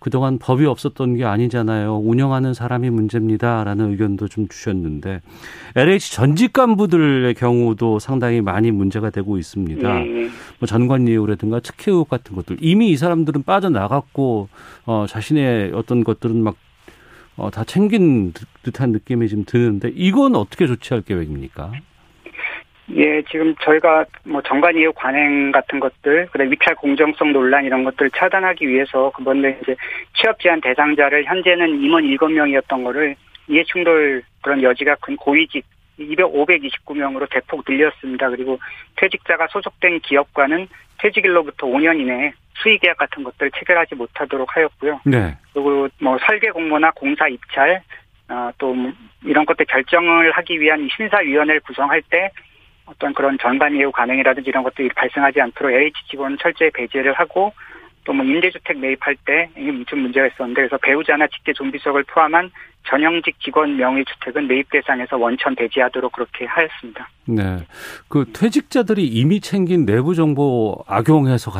그동안 0.00 0.38
법이 0.38 0.66
없었던 0.66 1.16
게 1.16 1.24
아니잖아요. 1.24 1.98
운영하는 1.98 2.52
사람이 2.52 2.90
문제입니다라는 2.90 3.90
의견도 3.92 4.28
좀 4.28 4.48
주셨는데 4.48 5.20
LH 5.76 6.12
전직 6.14 6.52
간부들의 6.52 7.32
경우도 7.34 8.00
상당히 8.00 8.40
많이 8.40 8.70
문제가 8.70 9.10
되고 9.10 9.38
있습니다. 9.38 9.94
네. 9.94 10.28
뭐 10.58 10.66
전관 10.66 11.06
예우라든가 11.06 11.60
특혜 11.60 11.92
의혹 11.92 12.08
같은 12.08 12.34
것들 12.34 12.56
이미 12.60 12.90
이 12.90 12.96
사람들은 12.96 13.44
빠져나갔고 13.44 14.48
어 14.86 15.06
자신의 15.08 15.72
어떤 15.74 16.02
것들은 16.02 16.42
막 16.42 16.56
어, 17.36 17.50
다 17.50 17.64
챙긴 17.64 18.32
듯한 18.62 18.90
느낌이 18.92 19.28
좀 19.28 19.44
드는데 19.44 19.90
이건 19.94 20.36
어떻게 20.36 20.66
조치할 20.66 21.02
계획입니까? 21.02 21.72
예, 22.96 23.22
지금 23.30 23.54
저희가 23.62 24.04
뭐 24.24 24.42
정관 24.42 24.76
이후 24.76 24.92
관행 24.94 25.50
같은 25.50 25.80
것들, 25.80 26.28
그다음 26.30 26.52
위찰 26.52 26.74
공정성 26.74 27.32
논란 27.32 27.64
이런 27.64 27.82
것들을 27.82 28.10
차단하기 28.10 28.68
위해서 28.68 29.10
그번에 29.16 29.58
이제 29.62 29.74
취업 30.14 30.38
제한 30.38 30.60
대상자를 30.60 31.24
현재는 31.24 31.80
임원 31.80 32.04
7명이었던 32.04 32.84
거를 32.84 33.16
이해 33.48 33.64
충돌 33.64 34.22
그런 34.42 34.62
여지가 34.62 34.96
큰 35.00 35.16
고위직 35.16 35.64
200, 35.98 36.26
529명으로 36.26 37.28
대폭 37.30 37.64
늘렸습니다. 37.68 38.28
그리고 38.30 38.58
퇴직자가 38.96 39.46
소속된 39.48 40.00
기업과는 40.00 40.68
퇴직일로부터 40.98 41.66
5년 41.66 42.00
이내에 42.00 42.32
수의 42.54 42.78
계약 42.78 42.96
같은 42.96 43.22
것들을 43.24 43.50
체결하지 43.52 43.94
못하도록 43.94 44.56
하였고요. 44.56 45.00
네. 45.04 45.36
그리고 45.52 45.88
뭐 46.00 46.18
설계 46.26 46.50
공모나 46.50 46.90
공사 46.92 47.28
입찰 47.28 47.82
어, 48.28 48.50
또뭐 48.58 48.92
이런 49.24 49.44
것들 49.44 49.66
결정을 49.66 50.32
하기 50.32 50.60
위한 50.60 50.88
심사위원회를 50.96 51.60
구성할 51.60 52.02
때 52.08 52.30
어떤 52.86 53.12
그런 53.14 53.38
전반 53.38 53.74
예우 53.76 53.90
가능이라든지 53.92 54.48
이런 54.48 54.62
것들이 54.62 54.88
발생하지 54.90 55.40
않도록 55.40 55.72
LH 55.72 55.92
직원 56.10 56.36
철저히 56.38 56.70
배제를 56.70 57.12
하고 57.14 57.52
또 58.04 58.14
뭐 58.14 58.24
임대주택 58.24 58.78
매입할 58.78 59.16
때 59.26 59.48
이게 59.56 59.72
좀 59.86 60.00
문제가 60.00 60.26
있었는데 60.28 60.62
그래서 60.62 60.78
배우자나 60.78 61.26
직계 61.26 61.52
좀비석을 61.52 62.04
포함한 62.04 62.50
전형직 62.86 63.40
직원 63.40 63.76
명의 63.76 64.04
주택은 64.04 64.46
매입 64.46 64.70
대상에서 64.70 65.16
원천 65.16 65.54
배제하도록 65.54 66.12
그렇게 66.12 66.44
하였습니다. 66.44 67.08
네. 67.26 67.58
그 68.08 68.30
퇴직자들이 68.32 69.06
이미 69.06 69.40
챙긴 69.40 69.86
내부 69.86 70.14
정보 70.14 70.84
악용해서 70.86 71.50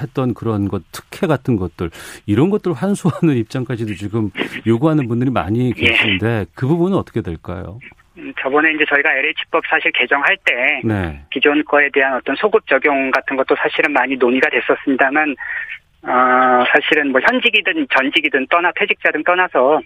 했던 0.00 0.34
그런 0.34 0.68
것 0.68 0.82
특혜 0.92 1.26
같은 1.26 1.56
것들 1.56 1.90
이런 2.26 2.50
것들 2.50 2.74
환수하는 2.74 3.36
입장까지도 3.36 3.94
지금 3.94 4.30
요구하는 4.66 5.08
분들이 5.08 5.30
많이 5.30 5.72
예. 5.76 5.86
계신데 5.86 6.26
예. 6.26 6.46
그 6.54 6.66
부분은 6.66 6.96
어떻게 6.96 7.22
될까요? 7.22 7.78
음, 8.18 8.32
저번에 8.40 8.72
이제 8.72 8.84
저희가 8.88 9.10
LH법 9.12 9.64
사실 9.66 9.90
개정할 9.92 10.36
때 10.44 10.80
네. 10.84 11.22
기존 11.30 11.64
거에 11.64 11.88
대한 11.92 12.14
어떤 12.14 12.36
소급 12.36 12.66
적용 12.66 13.10
같은 13.10 13.36
것도 13.36 13.56
사실은 13.56 13.92
많이 13.92 14.16
논의가 14.16 14.50
됐었습니다만 14.50 15.34
어, 16.06 16.64
사실은 16.72 17.10
뭐 17.10 17.20
현직이든 17.20 17.88
전직이든 17.90 18.46
떠나 18.48 18.70
퇴직자든 18.76 19.24
떠나서 19.24 19.80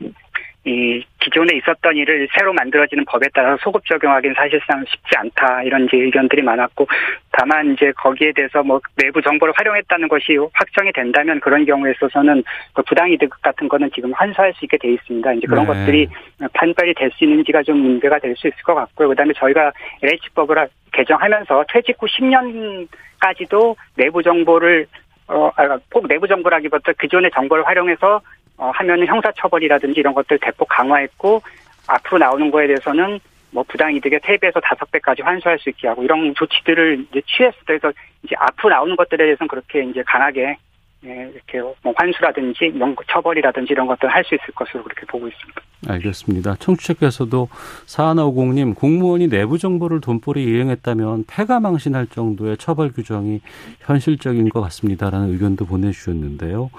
이 0.67 1.03
기존에 1.21 1.57
있었던 1.57 1.97
일을 1.97 2.29
새로 2.37 2.53
만들어지는 2.53 3.07
법에 3.07 3.29
따라서 3.33 3.57
소급 3.63 3.87
적용하기는 3.87 4.35
사실상 4.35 4.85
쉽지 4.87 5.17
않다 5.17 5.63
이런 5.63 5.87
이제 5.87 5.97
의견들이 5.97 6.43
많았고 6.43 6.87
다만 7.33 7.73
이제 7.73 7.91
거기에 7.93 8.33
대해서 8.33 8.63
뭐 8.63 8.79
내부 8.97 9.23
정보를 9.23 9.55
활용했다는 9.57 10.09
것이 10.09 10.37
확정이 10.53 10.93
된다면 10.93 11.41
그런 11.41 11.65
경우에 11.65 11.93
있어서는 11.93 12.43
그 12.75 12.83
부당이득 12.83 13.31
같은 13.41 13.69
거는 13.69 13.91
지금 13.95 14.13
환수할 14.13 14.53
수 14.53 14.67
있게 14.67 14.77
돼 14.77 14.93
있습니다. 14.93 15.33
이제 15.33 15.47
그런 15.47 15.65
네. 15.65 15.69
것들이 15.69 16.09
판별이 16.53 16.93
될 16.93 17.11
수 17.13 17.25
있는지가 17.25 17.63
좀 17.63 17.79
문제가 17.79 18.19
될 18.19 18.37
수 18.37 18.47
있을 18.47 18.63
것 18.63 18.75
같고요. 18.75 19.09
그다음에 19.09 19.33
저희가 19.39 19.73
LH법을 20.03 20.69
개정하면서 20.93 21.65
퇴직 21.73 21.97
후 21.99 22.07
10년까지도 22.07 23.77
내부 23.97 24.23
정보를 24.23 24.87
어, 25.31 25.51
아, 25.57 25.79
꼭 25.93 26.09
내부 26.09 26.27
정보라기보다 26.27 26.93
기존의 27.01 27.31
정보를 27.33 27.67
활용해서 27.67 28.21
어, 28.57 28.71
하면은 28.75 29.07
형사처벌이라든지 29.07 30.01
이런 30.01 30.13
것들 30.13 30.39
대폭 30.41 30.69
강화했고 30.69 31.41
앞으로 31.87 32.19
나오는 32.19 32.51
거에 32.51 32.67
대해서는 32.67 33.21
뭐 33.53 33.65
부당이득의 33.69 34.21
3배에서 34.21 34.61
5배까지 34.61 35.23
환수할 35.23 35.59
수 35.59 35.71
있게 35.71 35.89
하고 35.89 36.03
이런 36.03 36.35
조치들을 36.35 37.07
이제 37.11 37.23
취했을 37.27 37.59
때 37.61 37.79
그래서 37.79 37.93
이제 38.25 38.35
앞으로 38.39 38.71
나오는 38.71 38.97
것들에 38.97 39.25
대해서는 39.25 39.49
그렇게 39.49 39.83
이제 39.85 40.03
강하게 40.05 40.57
예, 41.05 41.31
이렇게 41.33 41.61
뭐 41.83 41.95
환수라든지 41.97 42.73
처벌이라든지 43.09 43.73
이런 43.73 43.87
것들 43.87 44.09
할 44.09 44.23
수 44.25 44.35
있을 44.35 44.55
것으로 44.55 44.85
그렇게 44.85 45.07
보고 45.07 45.27
있습니다. 45.27 45.61
알겠습니다. 45.89 46.57
청취자께서도 46.57 47.49
4150님 47.87 48.75
공무원이 48.75 49.29
내부 49.29 49.57
정보를 49.59 50.03
돈벌이 50.03 50.45
이행했다면 50.45 51.25
폐가망신할 51.27 52.09
정도의 52.09 52.59
처벌 52.59 52.93
규정이 52.93 53.41
현실적인 53.81 54.51
것 54.51 54.61
같습니다라는 54.61 55.33
의견도 55.33 55.65
보내주셨는데요. 55.65 56.71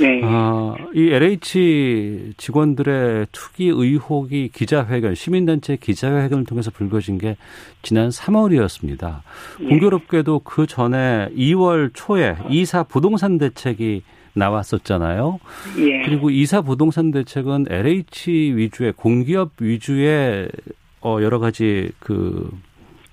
네. 0.00 0.20
아, 0.24 0.74
이 0.92 1.08
LH 1.08 2.32
직원들의 2.36 3.28
투기 3.30 3.68
의혹이 3.68 4.50
기자회견, 4.52 5.14
시민단체 5.14 5.76
기자회견을 5.76 6.44
통해서 6.44 6.72
불거진 6.72 7.18
게 7.18 7.36
지난 7.82 8.08
3월이었습니다. 8.08 9.20
네. 9.60 9.68
공교롭게도 9.68 10.40
그 10.40 10.66
전에 10.66 11.28
2월 11.36 11.90
초에 11.94 12.36
이사 12.50 12.82
부동산 12.82 13.38
대책 13.38 13.67
이 13.78 14.02
나왔었잖아요. 14.34 15.40
예. 15.78 16.02
그리고 16.04 16.30
이사 16.30 16.62
부동산 16.62 17.10
대책은 17.10 17.66
LH 17.68 18.54
위주의 18.56 18.92
공기업 18.92 19.52
위주의 19.60 20.48
어 21.00 21.18
여러 21.20 21.38
가지 21.38 21.90
그 21.98 22.50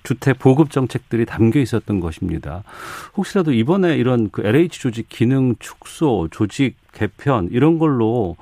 주택 0.02 0.38
보급 0.38 0.70
정책들이 0.70 1.26
담겨 1.26 1.58
있었던 1.58 1.98
것입니다. 1.98 2.62
혹시라도 3.16 3.52
이번에 3.52 3.96
이런 3.96 4.30
그 4.30 4.46
LH 4.46 4.80
조직 4.80 5.08
기능 5.08 5.56
축소, 5.58 6.28
조직 6.30 6.76
개편 6.92 7.48
이런 7.50 7.78
걸로 7.78 8.36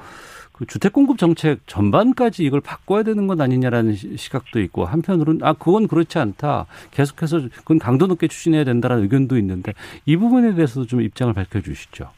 그 0.55 0.67
주택 0.67 0.93
공급 0.93 1.19
정책 1.19 1.67
전반까지 1.67 2.45
이걸 2.45 2.61
바꿔야 2.61 3.03
되는 3.03 3.27
건 3.27 3.41
아니냐라는 3.41 3.95
시각도 3.95 4.61
있고 4.61 4.85
한편으로는 4.85 5.45
아 5.45 5.53
그건 5.53 5.89
그렇지 5.89 6.19
않다. 6.21 6.67
계속해서 6.93 7.41
그건 7.57 7.81
강도 7.81 8.07
높게 8.07 8.29
추진해야 8.29 8.63
된다라는 8.63 9.03
의견도 9.03 9.37
있는데 9.39 9.73
이 10.07 10.17
부분에 10.17 10.55
대해서도 10.55 10.87
좀 10.87 11.01
입장을 11.01 11.35
밝혀 11.35 11.61
주시죠. 11.61 12.09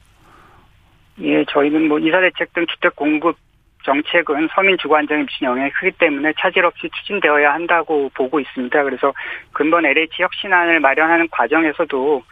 예, 1.23 1.47
저희는 1.47 1.89
뭐 1.89 1.99
이사 1.99 2.21
대책 2.21 2.53
등 2.53 2.67
주택 2.67 2.95
공급 2.95 3.39
정책은 3.85 4.49
서민 4.55 4.77
주거 4.77 4.97
안정에 4.97 5.23
미치는 5.23 5.53
영향이 5.53 5.71
크기 5.71 5.93
때문에 5.93 6.35
차질 6.39 6.67
없이 6.67 6.91
추진되어야 6.95 7.55
한다고 7.55 8.11
보고 8.15 8.39
있습니다. 8.39 8.83
그래서 8.83 9.15
근본 9.53 9.87
LH 9.87 10.23
혁신안을 10.23 10.81
마련하는 10.81 11.29
과정에서도 11.31 12.23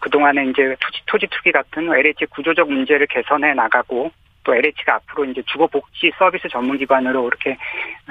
그동안에 0.00 0.50
이제 0.50 0.76
토지, 0.80 1.00
토지 1.06 1.26
투기 1.30 1.52
같은 1.52 1.90
LH 1.90 2.26
구조적 2.26 2.70
문제를 2.70 3.06
개선해 3.06 3.54
나가고 3.54 4.10
또 4.46 4.54
LH가 4.54 4.94
앞으로 4.94 5.24
이제 5.24 5.42
주거복지 5.46 6.12
서비스 6.16 6.48
전문기관으로 6.48 7.26
이렇게 7.26 7.58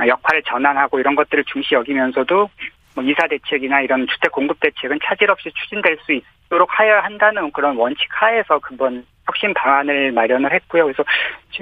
역할을 0.05 0.43
전환하고 0.43 0.99
이런 0.99 1.15
것들을 1.15 1.45
중시 1.45 1.73
여기면서도 1.73 2.49
뭐 2.95 3.03
이사 3.03 3.27
대책이나 3.27 3.81
이런 3.81 4.05
주택 4.05 4.33
공급 4.33 4.59
대책은 4.59 4.99
차질 5.03 5.31
없이 5.31 5.49
추진될 5.51 5.97
수 6.05 6.11
있도록 6.11 6.77
하여야 6.77 7.03
한다는 7.03 7.51
그런 7.51 7.77
원칙 7.77 8.07
하에서 8.09 8.59
근본 8.59 9.05
혁신 9.27 9.53
방안을 9.53 10.11
마련을 10.11 10.53
했고요. 10.53 10.85
그래서 10.85 11.03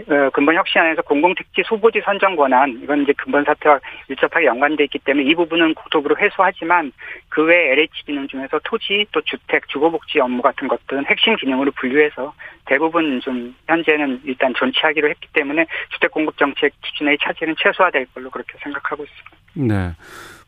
어, 0.09 0.29
근본 0.31 0.55
혁신안에서 0.55 1.03
공공택지 1.03 1.61
소보지 1.65 2.01
선정 2.03 2.35
권한 2.35 2.79
이건 2.81 3.03
이제 3.03 3.13
근본 3.13 3.43
사태와 3.43 3.79
밀접하게 4.07 4.47
연관돼 4.47 4.85
있기 4.85 4.99
때문에 4.99 5.29
이 5.29 5.35
부분은 5.35 5.75
국토부로 5.75 6.17
회수하지만 6.17 6.91
그 7.29 7.43
외 7.43 7.71
LH 7.71 8.05
기능 8.05 8.27
중에서 8.27 8.59
토지 8.63 9.05
또 9.11 9.21
주택 9.21 9.67
주거복지 9.67 10.19
업무 10.19 10.41
같은 10.41 10.67
것들은 10.67 11.05
핵심 11.05 11.35
기능으로 11.35 11.71
분류해서 11.71 12.33
대부분 12.65 13.19
좀 13.21 13.55
현재는 13.67 14.21
일단 14.23 14.53
존치하기로 14.53 15.09
했기 15.09 15.27
때문에 15.33 15.65
주택 15.89 16.11
공급 16.11 16.37
정책 16.37 16.73
기준의 16.81 17.17
차질은 17.21 17.55
최소화될 17.57 18.07
걸로 18.13 18.29
그렇게 18.29 18.57
생각하고 18.63 19.03
있습니다. 19.03 19.75
네. 19.75 19.91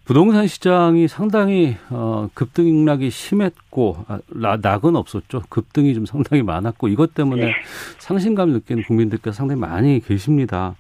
부동산 0.05 0.45
시장이 0.45 1.07
상당히 1.07 1.77
어, 1.89 2.29
급등락이 2.35 3.09
심했고 3.09 4.05
아, 4.07 4.19
낙은 4.61 4.95
없었죠. 4.95 5.41
급등이 5.49 5.95
좀 5.95 6.05
상당히 6.05 6.43
많았고 6.43 6.89
이것 6.89 7.15
때문에 7.15 7.45
네. 7.45 7.53
상신감을 7.97 8.53
느끼는 8.53 8.83
국민들께서 8.83 9.31
상당히 9.31 9.59
많이 9.61 9.99
계십니다. 9.99 10.75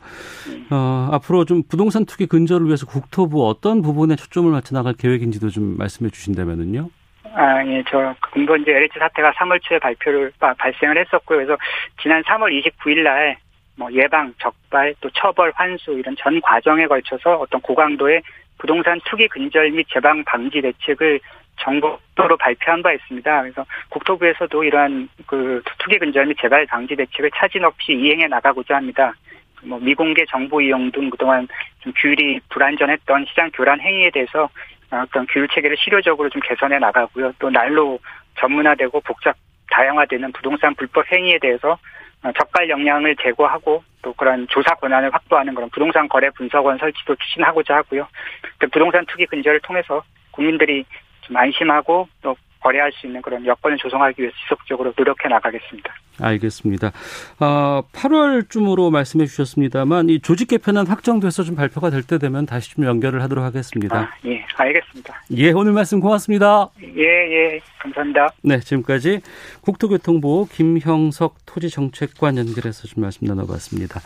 어, 0.69 1.09
앞으로 1.11 1.45
좀 1.45 1.63
부동산 1.67 2.05
투기 2.05 2.27
근절을 2.27 2.67
위해서 2.67 2.85
국토부 2.85 3.47
어떤 3.47 3.81
부분에 3.81 4.15
초점을 4.15 4.51
맞춰 4.51 4.75
나갈 4.75 4.93
계획인지도 4.93 5.49
좀 5.49 5.75
말씀해 5.75 6.11
주신다면은요. 6.11 6.89
아, 7.33 7.65
예, 7.65 7.83
저, 7.89 8.15
근본 8.31 8.61
이제 8.61 8.71
LH 8.71 8.97
사태가 8.97 9.33
3월 9.33 9.59
초에 9.61 9.79
발표를, 9.79 10.31
아, 10.39 10.53
발생을 10.53 10.97
했었고요. 10.99 11.39
그래서 11.39 11.57
지난 12.01 12.23
3월 12.23 12.49
29일 12.63 13.03
날, 13.03 13.35
뭐, 13.75 13.91
예방, 13.91 14.33
적발, 14.39 14.95
또 15.01 15.09
처벌, 15.09 15.51
환수, 15.53 15.91
이런 15.91 16.15
전 16.17 16.39
과정에 16.39 16.87
걸쳐서 16.87 17.35
어떤 17.35 17.59
고강도의 17.59 18.21
부동산 18.65 18.99
투기 19.05 19.27
근절 19.27 19.69
및 19.71 19.85
재방 19.93 20.23
방지 20.23 20.59
대책을 20.59 21.19
정부로 21.57 22.35
발표한 22.39 22.81
바 22.81 22.91
있습니다. 22.91 23.41
그래서 23.43 23.63
국토부에서도 23.89 24.63
이러한 24.63 25.07
그 25.27 25.61
투기 25.77 25.99
근절 25.99 26.25
및 26.25 26.35
재발 26.41 26.65
방지 26.65 26.95
대책을 26.95 27.29
차진 27.35 27.63
없이 27.63 27.93
이행해 27.93 28.27
나가고자 28.27 28.77
합니다. 28.77 29.13
뭐 29.63 29.79
미공개 29.79 30.25
정보 30.25 30.61
이용 30.61 30.91
등 30.91 31.11
그동안 31.11 31.47
좀 31.81 31.93
규율이 31.95 32.39
불안전했던 32.49 33.25
시장 33.29 33.51
교란 33.53 33.79
행위에 33.79 34.09
대해서 34.09 34.49
어떤 34.89 35.27
규율 35.27 35.47
체계를 35.47 35.77
실효적으로 35.77 36.29
좀 36.29 36.41
개선해 36.43 36.79
나가고요. 36.79 37.33
또 37.37 37.51
날로 37.51 37.99
전문화되고 38.39 38.99
복잡 39.01 39.35
다양화되는 39.69 40.31
부동산 40.31 40.73
불법 40.73 41.05
행위에 41.11 41.37
대해서 41.39 41.73
어, 41.73 41.77
적발 42.33 42.69
역량을 42.69 43.15
제고하고 43.21 43.83
또 44.01 44.13
그런 44.13 44.47
조사 44.49 44.73
권한을 44.75 45.13
확보하는 45.13 45.53
그런 45.55 45.69
부동산 45.69 46.07
거래 46.07 46.29
분석원 46.29 46.77
설치도 46.77 47.15
추진하고자 47.15 47.75
하고요. 47.77 48.07
그 48.57 48.67
부동산 48.67 49.05
투기 49.05 49.25
근절을 49.25 49.59
통해서 49.61 50.03
국민들이 50.31 50.85
좀 51.21 51.37
안심하고 51.37 52.07
또 52.21 52.35
거래할 52.65 52.91
수 52.93 53.05
있는 53.05 53.21
그런 53.21 53.45
여건을 53.45 53.77
조성하기 53.77 54.19
위해서 54.19 54.35
지속적으로 54.41 54.91
노력해 54.97 55.29
나가겠습니다. 55.29 55.93
알겠습니다. 56.19 56.91
어, 57.39 57.83
8월쯤으로 57.93 58.89
말씀해 58.89 59.27
주셨습니다만 59.27 60.09
이 60.09 60.19
조직 60.19 60.47
개편안 60.47 60.87
확정돼서 60.87 61.43
좀 61.43 61.55
발표가 61.55 61.91
될 61.91 62.01
때 62.01 62.17
되면 62.17 62.47
다시 62.47 62.71
좀 62.71 62.85
연결을 62.85 63.21
하도록 63.23 63.43
하겠습니다. 63.45 63.97
아, 63.99 64.09
예, 64.25 64.43
알겠습니다. 64.57 65.21
예, 65.37 65.51
오늘 65.51 65.73
말씀 65.73 65.99
고맙습니다. 65.99 66.69
예, 66.81 67.03
예, 67.03 67.59
감사합니다. 67.79 68.29
네, 68.41 68.59
지금까지 68.59 69.21
국토교통부 69.61 70.47
김형석 70.51 71.35
토지정책관 71.45 72.37
연결해서 72.37 72.87
좀 72.87 73.03
말씀 73.03 73.27
나눠봤습니다. 73.27 73.99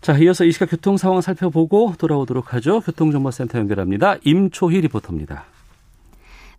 자, 0.00 0.16
이어서 0.18 0.44
이 0.44 0.52
시각 0.52 0.70
교통 0.70 0.96
상황 0.96 1.20
살펴보고 1.20 1.94
돌아오도록 1.98 2.54
하죠. 2.54 2.80
교통정보센터 2.80 3.58
연결합니다. 3.58 4.16
임초희 4.24 4.80
리포터입니다. 4.82 5.44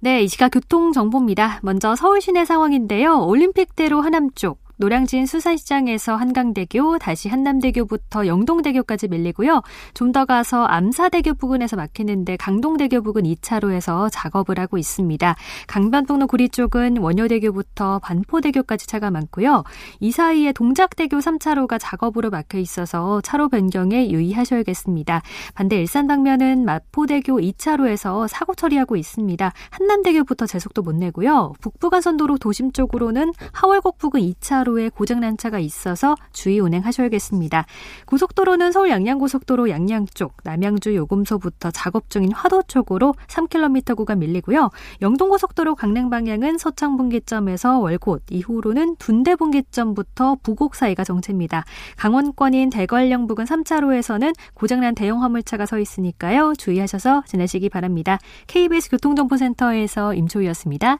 네, 0.02 0.24
이 0.24 0.30
시각 0.30 0.50
교통정보입니다. 0.54 1.60
먼저 1.62 1.94
서울 1.94 2.22
시내 2.22 2.46
상황인데요. 2.46 3.26
올림픽대로 3.26 4.00
하남 4.00 4.30
쪽 4.32 4.69
노량진 4.80 5.26
수산시장에서 5.26 6.16
한강대교, 6.16 6.98
다시 7.00 7.30
한남대교부터 7.30 8.28
영동대교까지 8.28 9.08
밀리고요. 9.10 9.62
좀 9.94 10.10
더 10.12 10.26
가서 10.26 10.66
암사대교 10.66 11.36
부근에서 11.36 11.76
막히는데 11.76 12.38
강동대교 12.38 13.02
부근 13.04 13.24
2차로에서 13.24 14.10
작업을 14.12 14.60
하고 14.60 14.78
있습니다. 14.80 15.36
강변북로 15.68 16.26
구리 16.26 16.50
쪽은 16.50 16.98
원효대교부터 16.98 18.00
반포대교까지 18.00 18.88
차가 18.88 19.12
많고요. 19.12 19.64
이 20.00 20.12
사이에 20.12 20.52
동작대교 20.52 21.18
3차로가 21.20 21.78
작업으로 21.80 22.32
막혀 22.32 22.58
있어서 22.58 23.22
차로 23.22 23.50
변경에 23.50 24.10
유의하셔야겠습니다. 24.10 25.22
반대 25.54 25.78
일산 25.78 26.08
방면은 26.08 26.66
마포대교 26.66 27.40
2차로에서 27.40 28.28
사고 28.28 28.56
처리하고 28.56 28.96
있습니다. 28.96 29.54
한남대교부터 29.70 30.48
제속도 30.48 30.82
못 30.82 30.96
내고요. 30.96 31.54
북부간선도로 31.62 32.40
도심 32.40 32.72
쪽으로는 32.72 33.34
하월곡 33.52 34.00
부근 34.00 34.22
2차로 34.22 34.69
고속도로에 34.70 34.90
고장난 34.90 35.38
차가 35.38 35.60
있어서 35.60 36.16
주의 36.32 36.60
운행하셔야겠습니다. 36.60 37.66
고속도로는 38.06 38.72
서울 38.72 38.90
양양고속도로 38.90 39.70
양양 39.70 40.06
쪽 40.14 40.38
남양주 40.44 40.96
요금소부터 40.96 41.72
작업 41.72 42.10
중인 42.10 42.32
화도 42.32 42.64
쪽으로 42.64 43.16
3km 43.28 43.96
구간 43.96 44.20
밀리고요. 44.20 44.70
영동고속도로 45.02 45.76
강릉 45.76 46.10
방향은 46.10 46.58
서창 46.58 46.98
분기점에서 46.98 47.80
월곶 47.80 48.22
이후로는 48.30 48.98
둔대 48.98 49.36
분기점부터 49.36 50.38
부곡 50.44 50.76
사이가 50.76 51.04
정체입니다. 51.04 51.66
강원권인 51.98 52.70
대관령 52.70 53.28
부근 53.28 53.46
3차로에서는 53.46 54.34
고장난 54.54 54.96
대형 54.96 55.24
화물차가 55.24 55.66
서 55.66 55.80
있으니까요. 55.80 56.54
주의하셔서 56.58 57.24
지내시기 57.26 57.70
바랍니다. 57.70 58.20
KBS 58.48 58.90
교통정보센터에서 58.92 60.14
임초희였습니다. 60.14 61.00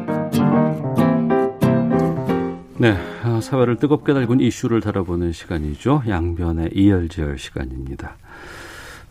네, 2.81 2.97
아, 3.21 3.39
사회를 3.39 3.75
뜨겁게 3.75 4.11
달군 4.11 4.39
이슈를 4.39 4.81
다뤄보는 4.81 5.33
시간이죠. 5.33 6.01
양변의 6.07 6.71
이열지열 6.73 7.37
시간입니다. 7.37 8.15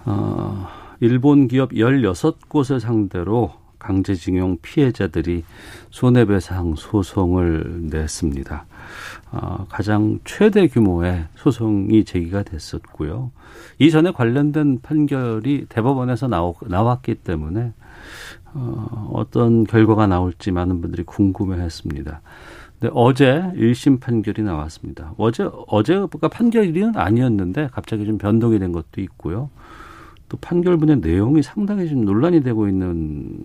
어, 0.04 0.66
일본 0.98 1.46
기업 1.46 1.70
16곳을 1.70 2.80
상대로 2.80 3.52
강제징용 3.78 4.58
피해자들이 4.60 5.44
손해배상 5.90 6.74
소송을 6.74 7.82
냈습니다. 7.90 8.66
어, 9.30 9.66
가장 9.68 10.18
최대 10.24 10.66
규모의 10.66 11.26
소송이 11.36 12.04
제기가 12.04 12.42
됐었고요. 12.42 13.30
이전에 13.78 14.10
관련된 14.10 14.80
판결이 14.82 15.66
대법원에서 15.68 16.26
나오, 16.26 16.56
나왔기 16.66 17.14
때문에 17.14 17.72
어, 18.52 19.10
어떤 19.14 19.62
결과가 19.62 20.08
나올지 20.08 20.50
많은 20.50 20.80
분들이 20.80 21.04
궁금해 21.04 21.62
했습니다. 21.62 22.20
네, 22.80 22.88
어제 22.94 23.42
1심 23.56 24.00
판결이 24.00 24.42
나왔습니다. 24.42 25.12
어제, 25.18 25.48
어제가 25.66 26.28
판결일은 26.28 26.96
아니었는데 26.96 27.68
갑자기 27.72 28.06
좀 28.06 28.16
변동이 28.16 28.58
된 28.58 28.72
것도 28.72 29.02
있고요. 29.02 29.50
또 30.30 30.38
판결문의 30.38 30.96
내용이 30.96 31.42
상당히 31.42 31.88
좀 31.88 32.04
논란이 32.06 32.42
되고 32.42 32.68
있는 32.68 33.38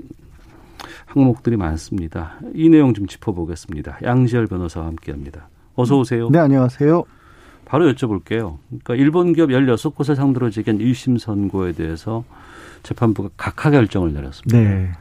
항목들이 1.05 1.57
많습니다. 1.57 2.35
이 2.53 2.69
내용 2.69 2.93
좀 2.93 3.07
짚어보겠습니다. 3.07 3.99
양지열 4.03 4.47
변호사와 4.47 4.87
함께 4.87 5.11
합니다. 5.11 5.49
어서 5.75 5.97
오세요. 5.97 6.29
네, 6.29 6.39
안녕하세요. 6.39 7.03
바로 7.65 7.91
여쭤볼게요. 7.91 8.57
그러니까 8.69 8.95
일본 8.95 9.33
기업 9.33 9.49
16곳을 9.49 10.15
상대로 10.15 10.49
제기한 10.49 10.79
1심 10.79 11.19
선고에 11.19 11.73
대해서 11.73 12.23
재판부가 12.83 13.29
각하 13.35 13.71
결정을 13.71 14.13
내렸습니다. 14.13 14.57
네. 14.57 14.91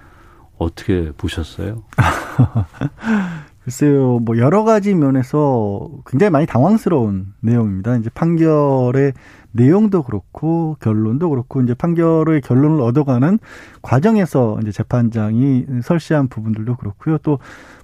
어떻게 0.57 1.13
보셨어요? 1.17 1.85
글쎄요, 3.65 4.19
뭐 4.19 4.37
여러 4.37 4.63
가지 4.63 4.95
면에서 4.95 5.89
굉장히 6.07 6.31
많이 6.31 6.45
당황스러운 6.45 7.33
내용입니다. 7.41 7.97
이제 7.97 8.11
판결의 8.13 9.15
내용도 9.53 10.03
그렇고 10.03 10.77
결론도 10.81 11.31
그렇고 11.31 11.63
이제 11.63 11.73
판결의 11.73 12.43
결론을 12.43 12.83
얻어가는 12.83 13.39
과정에서 13.81 14.59
이제 14.61 14.71
재판장이 14.71 15.65
설시한 15.83 16.29
부분들도 16.29 16.77
그렇고요. 16.77 17.17
또 17.19 17.39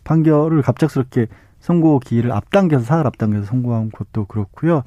판결을 0.05 0.61
갑작스럽게 0.61 1.29
선고 1.61 1.99
기일을 1.99 2.31
앞당겨서 2.31 2.85
사흘 2.85 3.07
앞당겨서 3.07 3.47
선고한 3.47 3.91
것도 3.91 4.27
그렇고요. 4.27 4.83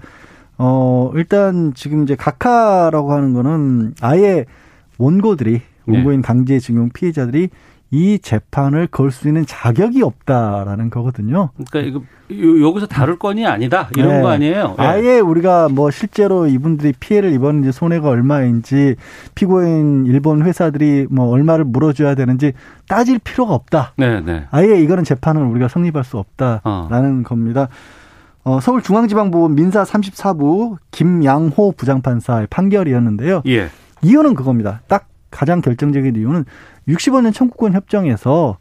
어, 0.59 1.11
일단 1.15 1.73
지금 1.73 2.03
이제 2.03 2.15
각하라고 2.15 3.13
하는 3.13 3.33
거는 3.33 3.95
아예 4.01 4.45
원고들이 4.99 5.53
네. 5.53 5.61
원고인 5.87 6.21
강제징용 6.21 6.89
피해자들이 6.93 7.49
이 7.93 8.17
재판을 8.17 8.87
걸 8.87 9.11
수 9.11 9.27
있는 9.27 9.45
자격이 9.45 10.01
없다라는 10.01 10.89
거거든요. 10.89 11.51
그러니까 11.69 12.01
이거 12.31 12.67
여기서 12.67 12.87
다룰 12.87 13.19
건이 13.19 13.45
아니다 13.45 13.89
이런 13.95 14.15
네. 14.15 14.21
거 14.21 14.29
아니에요? 14.29 14.75
네. 14.79 14.83
아예 14.83 15.19
우리가 15.19 15.69
뭐 15.69 15.91
실제로 15.91 16.47
이분들이 16.47 16.93
피해를 16.99 17.31
입었는지 17.33 17.71
손해가 17.71 18.09
얼마인지 18.09 18.95
피고인 19.35 20.07
일본 20.07 20.41
회사들이 20.41 21.05
뭐 21.11 21.27
얼마를 21.27 21.65
물어줘야 21.65 22.15
되는지 22.15 22.53
따질 22.87 23.19
필요가 23.19 23.53
없다. 23.53 23.93
네, 23.97 24.21
네. 24.21 24.45
아예 24.49 24.79
이거는 24.81 25.03
재판을 25.03 25.43
우리가 25.43 25.67
성립할 25.67 26.03
수 26.03 26.17
없다라는 26.17 27.19
어. 27.19 27.23
겁니다. 27.23 27.67
어, 28.43 28.59
서울중앙지방법원 28.59 29.53
민사 29.53 29.83
34부 29.83 30.77
김양호 30.89 31.73
부장판사의 31.77 32.47
판결이었는데요. 32.49 33.43
예. 33.47 33.69
이유는 34.01 34.33
그겁니다. 34.33 34.81
딱 34.87 35.05
가장 35.33 35.61
결정적인 35.61 36.15
이유는 36.15 36.45
65년 36.87 37.33
청구권 37.33 37.73
협정에서 37.73 38.57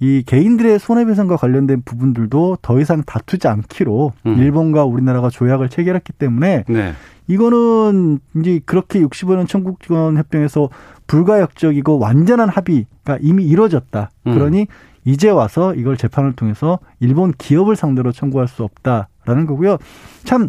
이 0.00 0.22
개인들의 0.24 0.78
손해배상과 0.78 1.36
관련된 1.36 1.82
부분들도 1.82 2.58
더 2.62 2.80
이상 2.80 3.02
다투지 3.04 3.48
않기로 3.48 4.12
음. 4.26 4.38
일본과 4.38 4.84
우리나라가 4.84 5.28
조약을 5.30 5.68
체결했기 5.68 6.12
때문에 6.12 6.64
네. 6.68 6.92
이거는 7.26 8.20
이제 8.36 8.60
그렇게 8.64 9.00
65년 9.00 9.48
청구권 9.48 10.16
협정에서 10.16 10.68
불가역적이고 11.08 11.98
완전한 11.98 12.48
합의가 12.48 13.18
이미 13.20 13.44
이루어졌다. 13.44 14.10
음. 14.28 14.34
그러니 14.34 14.66
이제 15.04 15.30
와서 15.30 15.74
이걸 15.74 15.96
재판을 15.96 16.32
통해서 16.32 16.78
일본 17.00 17.32
기업을 17.32 17.76
상대로 17.76 18.12
청구할 18.12 18.46
수 18.46 18.62
없다라는 18.62 19.46
거고요. 19.46 19.78
참 20.24 20.48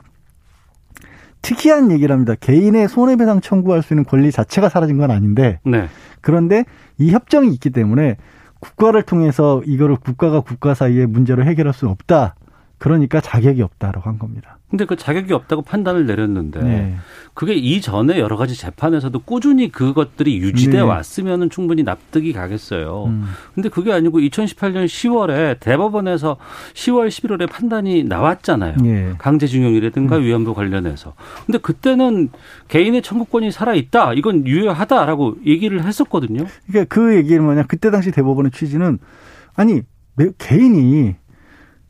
특이한 1.41 1.91
얘기를 1.91 2.13
합니다. 2.13 2.35
개인의 2.39 2.87
손해배상 2.87 3.41
청구할 3.41 3.81
수 3.81 3.93
있는 3.93 4.05
권리 4.05 4.31
자체가 4.31 4.69
사라진 4.69 4.97
건 4.97 5.11
아닌데 5.11 5.59
네. 5.65 5.87
그런데 6.21 6.65
이 6.97 7.11
협정이 7.11 7.51
있기 7.53 7.69
때문에 7.69 8.17
국가를 8.59 9.03
통해서 9.03 9.61
이거를 9.65 9.95
국가가 9.95 10.41
국가 10.41 10.73
사이의 10.73 11.07
문제로 11.07 11.43
해결할 11.43 11.73
수 11.73 11.87
없다. 11.87 12.35
그러니까 12.77 13.21
자격이 13.21 13.61
없다라고 13.61 14.09
한 14.09 14.19
겁니다. 14.19 14.58
근데 14.69 14.85
그 14.85 14.95
자격이 14.95 15.33
없다고 15.33 15.63
판단을 15.63 16.05
내렸는데 16.05 16.61
네. 16.61 16.95
그게 17.33 17.53
이전에 17.55 18.19
여러 18.19 18.37
가지 18.37 18.55
재판에서도 18.55 19.17
꾸준히 19.19 19.71
그것들이 19.71 20.37
유지돼 20.37 20.73
네. 20.73 20.79
왔으면은 20.81 21.49
충분히 21.49 21.83
납득이 21.83 22.33
가겠어요. 22.33 23.05
음. 23.07 23.25
근데 23.55 23.69
그게 23.69 23.91
아니고 23.91 24.19
2018년 24.19 24.85
10월에 24.85 25.59
대법원에서 25.59 26.37
10월 26.73 27.07
11월에 27.07 27.49
판단이 27.49 28.03
나왔잖아요. 28.03 28.75
네. 28.77 29.13
강제징용이라든가 29.17 30.17
음. 30.17 30.23
위안부 30.23 30.53
관련해서. 30.53 31.13
근데 31.45 31.57
그때는 31.57 32.29
개인의 32.67 33.01
청구권이 33.01 33.51
살아 33.51 33.73
있다. 33.73 34.13
이건 34.13 34.45
유효하다라고 34.45 35.37
얘기를 35.47 35.83
했었거든요. 35.83 36.45
그러니까 36.67 36.93
그 36.93 37.15
얘기는 37.15 37.43
뭐냐? 37.43 37.63
그때 37.63 37.89
당시 37.89 38.11
대법원의 38.11 38.51
취지는 38.51 38.99
아니 39.55 39.81
개인이 40.37 41.15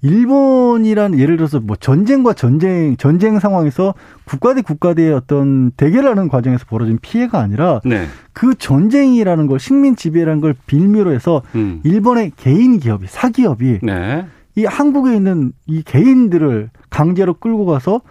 일본이란 0.02 1.20
예를 1.20 1.36
들어서 1.38 1.60
뭐 1.60 1.76
전쟁과 1.76 2.34
전쟁 2.34 2.96
전쟁 2.98 3.40
상황에서 3.40 3.94
국가 4.24 4.54
대 4.54 4.62
국가 4.62 4.94
대의 4.94 5.14
어떤 5.14 5.72
대결하는 5.72 6.30
과정에서 6.30 6.66
벌어진 6.66 6.98
피해가 7.02 7.40
아니라 7.40 7.82
네. 7.84 8.06
그 8.32 8.56
전쟁이라는 8.56 9.48
걸 9.48 9.60
식민 9.60 9.96
지배라는 9.96 10.40
걸 10.40 10.56
빌미로 10.68 11.12
해서 11.12 11.42
음. 11.56 11.82
일본의 11.84 12.32
개인 12.38 12.80
기업이 12.80 13.08
사기업이 13.08 13.80
네. 13.84 14.26
이 14.56 14.66
한국에 14.66 15.16
있는 15.16 15.52
이 15.66 15.84
개인들을 15.84 16.70
강제로 16.90 17.34
끌고 17.34 17.66
가서 17.66 18.02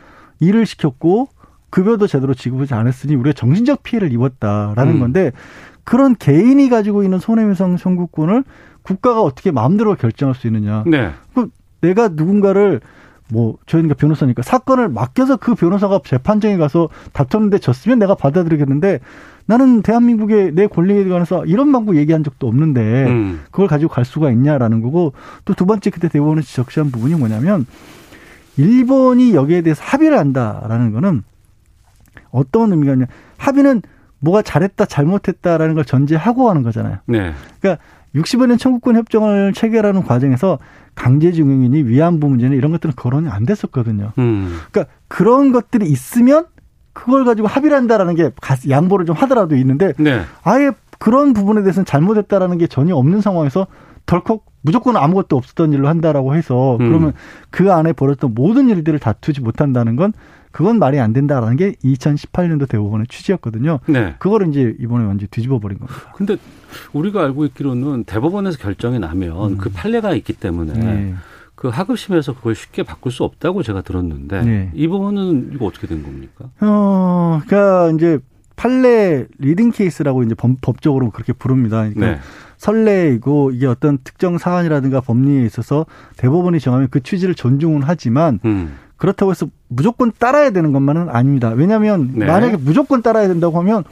일을 0.41 0.67
시켰고 0.67 1.29
급여도 1.71 2.07
제대로 2.07 2.35
지급하지 2.35 2.75
않았으니 2.75 3.15
우리가 3.15 3.33
정신적 3.33 3.83
피해를 3.83 4.13
입었다라는 4.13 4.95
음. 4.95 5.01
건데 5.01 5.33
그런 5.85 6.15
개인이 6.15 6.69
가지고 6.69 7.03
있는 7.03 7.19
손해배상 7.19 7.79
청구권을 7.79 8.45
국가가 8.83 9.23
어떻게 9.23 9.51
마음대로 9.51 9.95
결정할 9.95 10.35
수 10.35 10.47
있느냐. 10.47 10.85
네. 10.87 11.13
그 11.35 11.49
내가 11.81 12.09
누군가를 12.09 12.81
뭐 13.31 13.59
저희가 13.67 13.95
변호사니까 13.95 14.43
사건을 14.43 14.89
맡겨서 14.89 15.37
그 15.37 15.55
변호사가 15.55 16.01
재판장에 16.05 16.57
가서 16.57 16.89
다퉜는데 17.13 17.59
졌으면 17.59 17.99
내가 17.99 18.15
받아들이겠는데 18.15 19.01
나는 19.45 19.83
대한민국의 19.83 20.53
내 20.55 20.67
권리에 20.67 21.07
관해서 21.09 21.45
이런 21.45 21.71
방법 21.73 21.97
얘기한 21.97 22.25
적도 22.25 22.49
없는데 22.49 23.07
음. 23.07 23.41
그걸 23.51 23.67
가지고 23.67 23.91
갈 23.91 24.05
수가 24.05 24.31
있냐라는 24.31 24.81
거고 24.83 25.13
또 25.45 25.55
두 25.55 25.67
번째 25.67 25.91
그때 25.91 26.09
대법원에서 26.09 26.55
적시한 26.55 26.91
부분이 26.91 27.15
뭐냐면 27.17 27.67
일본이 28.57 29.35
여기에 29.35 29.63
대해서 29.63 29.83
합의를 29.85 30.19
한다라는 30.19 30.93
거는 30.93 31.23
어떤 32.31 32.73
의미가 32.73 32.95
있냐 32.95 33.07
합의는 33.37 33.83
뭐가 34.21 34.43
잘했다 34.43 34.85
잘못했다라는 34.85 35.75
걸 35.75 35.85
전제하고 35.85 36.51
하는 36.51 36.63
거잖아요. 36.63 36.99
네. 37.07 37.33
그러니까 37.61 37.83
65년 38.15 38.59
청구권 38.59 38.97
협정을 38.97 39.53
체결하는 39.53 40.03
과정에서 40.05 40.59
강제징용이니 40.95 41.85
위안부 41.85 42.29
문제는 42.29 42.57
이런 42.57 42.73
것들은 42.73 42.95
거론이 42.97 43.29
안 43.29 43.45
됐었거든요. 43.45 44.13
음. 44.19 44.59
그러니까 44.71 44.93
그런 45.07 45.53
것들이 45.53 45.87
있으면 45.87 46.47
그걸 46.93 47.25
가지고 47.25 47.47
합의를 47.47 47.77
한다라는 47.77 48.17
게 48.17 48.31
양보를 48.69 49.07
좀 49.07 49.15
하더라도 49.17 49.55
있는데 49.57 49.93
네. 49.99 50.23
아예 50.43 50.73
그런 50.99 51.33
부분에 51.33 51.63
대해서는 51.63 51.85
잘못했다라는 51.85 52.59
게 52.59 52.67
전혀 52.67 52.97
없는 52.97 53.21
상황에서 53.21 53.69
덜컥 54.07 54.45
무조건 54.63 54.97
아무것도 54.97 55.37
없었던 55.37 55.73
일로 55.73 55.87
한다라고 55.89 56.35
해서 56.35 56.77
음. 56.81 56.89
그러면 56.89 57.13
그 57.51 57.73
안에 57.73 57.93
벌었던 57.93 58.35
모든 58.35 58.69
일들을 58.69 58.99
다투지 58.99 59.41
못한다는 59.41 59.95
건 59.95 60.13
그건 60.51 60.79
말이 60.79 60.99
안 60.99 61.13
된다라는 61.13 61.57
게 61.57 61.73
2018년도 61.85 62.69
대법원의 62.69 63.07
취지였거든요. 63.09 63.81
네. 63.87 64.15
그거를 64.19 64.49
이제 64.49 64.75
이번에 64.81 65.05
완전히 65.05 65.29
뒤집어 65.29 65.59
버린 65.59 65.79
겁니다. 65.79 66.13
근데 66.15 66.37
우리가 66.93 67.23
알고 67.25 67.45
있기로는 67.47 68.05
대법원에서 68.05 68.59
결정이 68.59 68.99
나면 68.99 69.53
음. 69.53 69.59
그 69.59 69.71
판례가 69.71 70.15
있기 70.15 70.35
때문에 70.35 70.73
네. 70.73 71.15
그 71.55 71.69
하급심에서 71.69 72.35
그걸 72.37 72.55
쉽게 72.55 72.85
바꿀 72.85 73.11
수 73.11 73.25
없다고 73.25 73.63
제가 73.63 73.83
들었는데 73.83 74.43
네. 74.43 74.71
이 74.75 74.87
부분은 74.87 75.51
이거 75.55 75.67
어떻게 75.67 75.87
된 75.87 76.03
겁니까? 76.03 76.47
어, 76.61 77.41
그러니까 77.47 77.91
이제 77.97 78.21
판례 78.55 79.27
leading 79.39 79.71
case라고 79.71 80.23
이제 80.23 80.35
법 80.35 80.83
적으로 80.83 81.11
그렇게 81.11 81.33
부릅니다. 81.33 81.79
그러니까 81.79 82.07
네. 82.07 82.19
선례이고 82.59 83.53
이게 83.53 83.67
어떤 83.67 83.99
특정 84.03 84.37
사안이라든가 84.37 85.01
법리에 85.01 85.45
있어서 85.47 85.87
대법원이 86.17 86.61
정하면 86.61 86.89
그 86.91 87.03
취지를 87.03 87.35
존중은 87.35 87.83
하지만 87.85 88.41
음. 88.45 88.77
그렇다고 88.99 89.31
해서 89.31 89.47
무조건 89.69 90.13
따라야 90.19 90.51
되는 90.51 90.73
것만은 90.73 91.09
아닙니다. 91.09 91.49
왜냐하면 91.55 92.11
네. 92.15 92.27
만약에 92.27 92.57
무조건 92.59 93.01
따라야 93.03 93.29
된다고 93.29 93.59
하면 93.61 93.85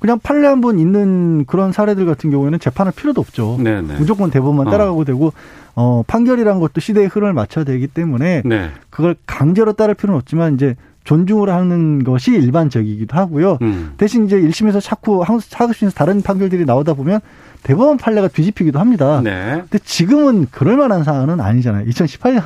그냥 0.00 0.18
판례 0.20 0.46
한 0.46 0.60
번 0.60 0.78
있는 0.78 1.44
그런 1.46 1.72
사례들 1.72 2.06
같은 2.06 2.30
경우에는 2.30 2.58
재판할 2.60 2.92
필요도 2.94 3.20
없죠. 3.20 3.56
네네. 3.60 3.80
네. 3.88 3.94
무조건 3.98 4.30
대법만 4.30 4.68
어. 4.68 4.70
따라가고 4.70 5.00
어. 5.00 5.04
되고 5.04 5.32
어 5.74 6.02
판결이란 6.06 6.60
것도 6.60 6.80
시대의 6.80 7.06
흐름을 7.08 7.32
맞춰야 7.32 7.64
되기 7.64 7.86
때문에 7.86 8.42
네. 8.44 8.70
그걸 8.90 9.16
강제로 9.26 9.72
따를 9.72 9.94
필요는 9.94 10.18
없지만 10.18 10.54
이제 10.54 10.76
존중을 11.04 11.48
하는 11.48 12.04
것이 12.04 12.32
일반적이기도 12.32 13.16
하고요. 13.16 13.58
음. 13.62 13.94
대신 13.96 14.26
이제 14.26 14.38
1심에서 14.40 14.80
자꾸 14.82 15.22
하급심에서 15.22 15.94
다른 15.96 16.20
판결들이 16.20 16.64
나오다 16.64 16.92
보면 16.94 17.20
대법원 17.62 17.96
판례가 17.96 18.28
뒤집히기도 18.28 18.78
합니다. 18.78 19.20
네. 19.24 19.62
근데 19.62 19.78
지금은 19.84 20.46
그럴 20.50 20.76
만한 20.76 21.02
사안은 21.04 21.40
아니잖아요. 21.40 21.86
2018년 21.86 22.40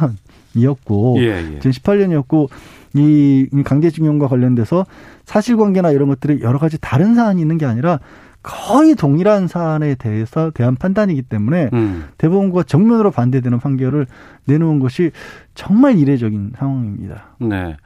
이었고 0.54 1.16
예, 1.18 1.54
예. 1.54 1.58
2018년이었고 1.58 2.48
이 2.94 3.48
강제징용과 3.64 4.28
관련돼서 4.28 4.84
사실관계나 5.24 5.90
이런 5.92 6.08
것들이 6.08 6.42
여러 6.42 6.58
가지 6.58 6.78
다른 6.80 7.14
사안이 7.14 7.40
있는 7.40 7.58
게 7.58 7.66
아니라 7.66 8.00
거의 8.42 8.96
동일한 8.96 9.46
사안에 9.46 9.94
대해서 9.94 10.50
대한 10.50 10.74
판단이기 10.74 11.22
때문에 11.22 11.70
음. 11.72 12.08
대법원과 12.18 12.64
정면으로 12.64 13.12
반대되는 13.12 13.60
판결을 13.60 14.06
내놓은 14.46 14.80
것이 14.80 15.12
정말 15.54 15.96
이례적인 15.96 16.54
상황입니다. 16.56 17.36
네. 17.38 17.76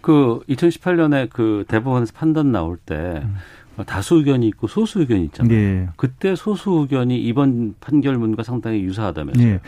그 0.00 0.40
2018년에 0.48 1.28
그 1.30 1.64
대법원에서 1.68 2.12
판단 2.16 2.50
나올 2.50 2.78
때 2.78 3.22
음. 3.24 3.36
다수 3.84 4.16
의견이 4.16 4.46
있고 4.48 4.66
소수 4.66 5.00
의견이 5.00 5.24
있잖아요. 5.24 5.54
네. 5.54 5.88
그때 5.96 6.34
소수 6.34 6.70
의견이 6.70 7.20
이번 7.20 7.74
판결문과 7.80 8.42
상당히 8.42 8.80
유사하다면서요. 8.82 9.46
네. 9.46 9.60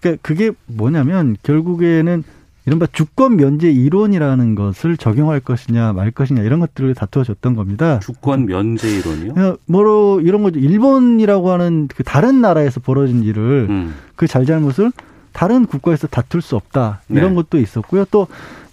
그러니까 0.00 0.20
그게 0.22 0.50
뭐냐면 0.66 1.36
결국에는 1.42 2.22
이른바 2.66 2.86
주권 2.92 3.36
면제 3.36 3.70
이론이라는 3.70 4.54
것을 4.54 4.96
적용할 4.96 5.40
것이냐 5.40 5.92
말 5.92 6.10
것이냐 6.10 6.42
이런 6.42 6.60
것들을 6.60 6.94
다투어졌던 6.94 7.56
겁니다. 7.56 8.00
주권 8.00 8.46
면제 8.46 8.88
이론이요? 8.98 9.32
어, 9.36 9.56
뭐로 9.66 10.20
이런 10.22 10.42
거죠. 10.42 10.58
일본이라고 10.58 11.50
하는 11.50 11.88
그 11.94 12.02
다른 12.04 12.40
나라에서 12.40 12.80
벌어진 12.80 13.22
일을 13.22 13.66
음. 13.68 13.94
그 14.16 14.26
잘잘못을 14.26 14.92
다른 15.32 15.66
국가에서 15.66 16.06
다툴 16.06 16.40
수 16.40 16.56
없다 16.56 17.02
이런 17.10 17.30
네. 17.30 17.34
것도 17.34 17.58
있었고요. 17.58 18.06
또 18.10 18.28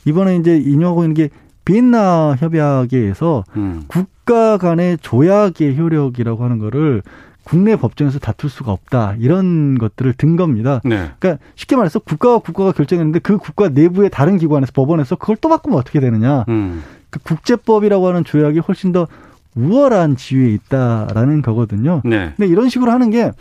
이번에 0.05 0.37
이제 0.37 0.57
인용하고 0.57 1.03
있는 1.03 1.13
게 1.13 1.29
비엔나 1.65 2.37
협약에서 2.39 3.43
음. 3.57 3.83
국 3.87 4.07
가 4.31 4.57
간의 4.57 4.97
조약의 5.01 5.77
효력이라고 5.77 6.43
하는 6.45 6.57
거를 6.57 7.01
국내 7.43 7.75
법정에서 7.75 8.19
다툴 8.19 8.49
수가 8.49 8.71
없다 8.71 9.15
이런 9.19 9.77
것들을 9.77 10.13
든 10.13 10.37
겁니다. 10.37 10.79
네. 10.85 11.09
그러니까 11.19 11.43
쉽게 11.55 11.75
말해서 11.75 11.99
국가와 11.99 12.39
국가가 12.39 12.71
결정했는데 12.71 13.19
그 13.19 13.37
국가 13.37 13.67
내부의 13.67 14.09
다른 14.09 14.37
기관에서 14.37 14.71
법원에서 14.73 15.17
그걸 15.17 15.35
또 15.41 15.49
바꾸면 15.49 15.77
어떻게 15.77 15.99
되느냐? 15.99 16.45
음. 16.47 16.81
그 17.09 17.19
국제법이라고 17.19 18.07
하는 18.07 18.23
조약이 18.23 18.59
훨씬 18.59 18.93
더 18.93 19.07
우월한 19.55 20.15
지위에 20.15 20.49
있다라는 20.53 21.41
거거든요. 21.41 22.01
네. 22.05 22.33
근데 22.37 22.49
이런 22.49 22.69
식으로 22.69 22.89
하는 22.89 23.09
게 23.09 23.31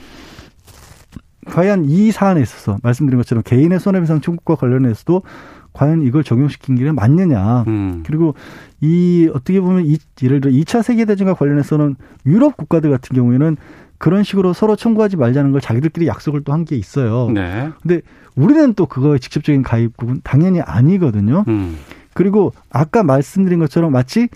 과연 1.47 1.85
이 1.85 2.11
사안에 2.11 2.41
있어서 2.41 2.79
말씀드린 2.83 3.17
것처럼 3.19 3.45
개인의 3.45 3.79
손해배상 3.79 4.23
청구과 4.23 4.57
관련해서도 4.57 5.23
과연 5.81 6.03
이걸 6.03 6.23
적용시킨 6.23 6.75
게 6.77 6.93
맞느냐. 6.93 7.65
음. 7.67 8.03
그리고 8.07 8.35
이 8.83 9.31
어떻게 9.33 9.61
보면 9.63 9.87
이, 9.87 9.97
예를 10.23 10.43
들어 10.43 10.53
2차 10.53 10.83
세계 10.83 11.07
대전과 11.07 11.33
관련해서는 11.35 11.97
유럽 12.27 12.59
국가들 12.59 12.91
같은 12.91 13.17
경우에는 13.17 13.57
그런 13.97 14.23
식으로 14.23 14.53
서로 14.53 14.77
청구하지 14.77 15.17
말자는 15.17 15.53
걸 15.53 15.63
자기들끼리 15.63 16.07
약속을 16.07 16.43
또 16.45 16.53
한 16.53 16.67
게 16.67 16.77
있어요. 16.77 17.31
네. 17.31 17.71
근데 17.81 18.03
우리는 18.37 18.75
또 18.75 18.85
그거에 18.85 19.19
직접적인 19.19 19.63
가입국은 19.63 20.21
당연히 20.23 20.61
아니거든요. 20.61 21.45
음. 21.49 21.79
그리고 22.13 22.53
아까 22.71 23.03
말씀드린 23.03 23.59
것처럼 23.59 23.91
마치 23.93 24.29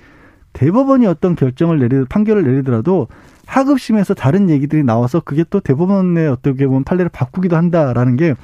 대법원이 0.55 1.07
어떤 1.07 1.37
결정을 1.37 1.79
내리 1.79 2.05
판결을 2.07 2.43
내리더라도 2.45 3.09
하급심에서 3.47 4.15
다른 4.15 4.49
얘기들이 4.49 4.83
나와서 4.83 5.21
그게 5.21 5.45
또 5.51 5.61
대법원의 5.61 6.27
어떻게 6.29 6.67
보면 6.67 6.85
판례를 6.85 7.11
바꾸기도 7.11 7.57
한다라는 7.57 8.17
게 8.17 8.35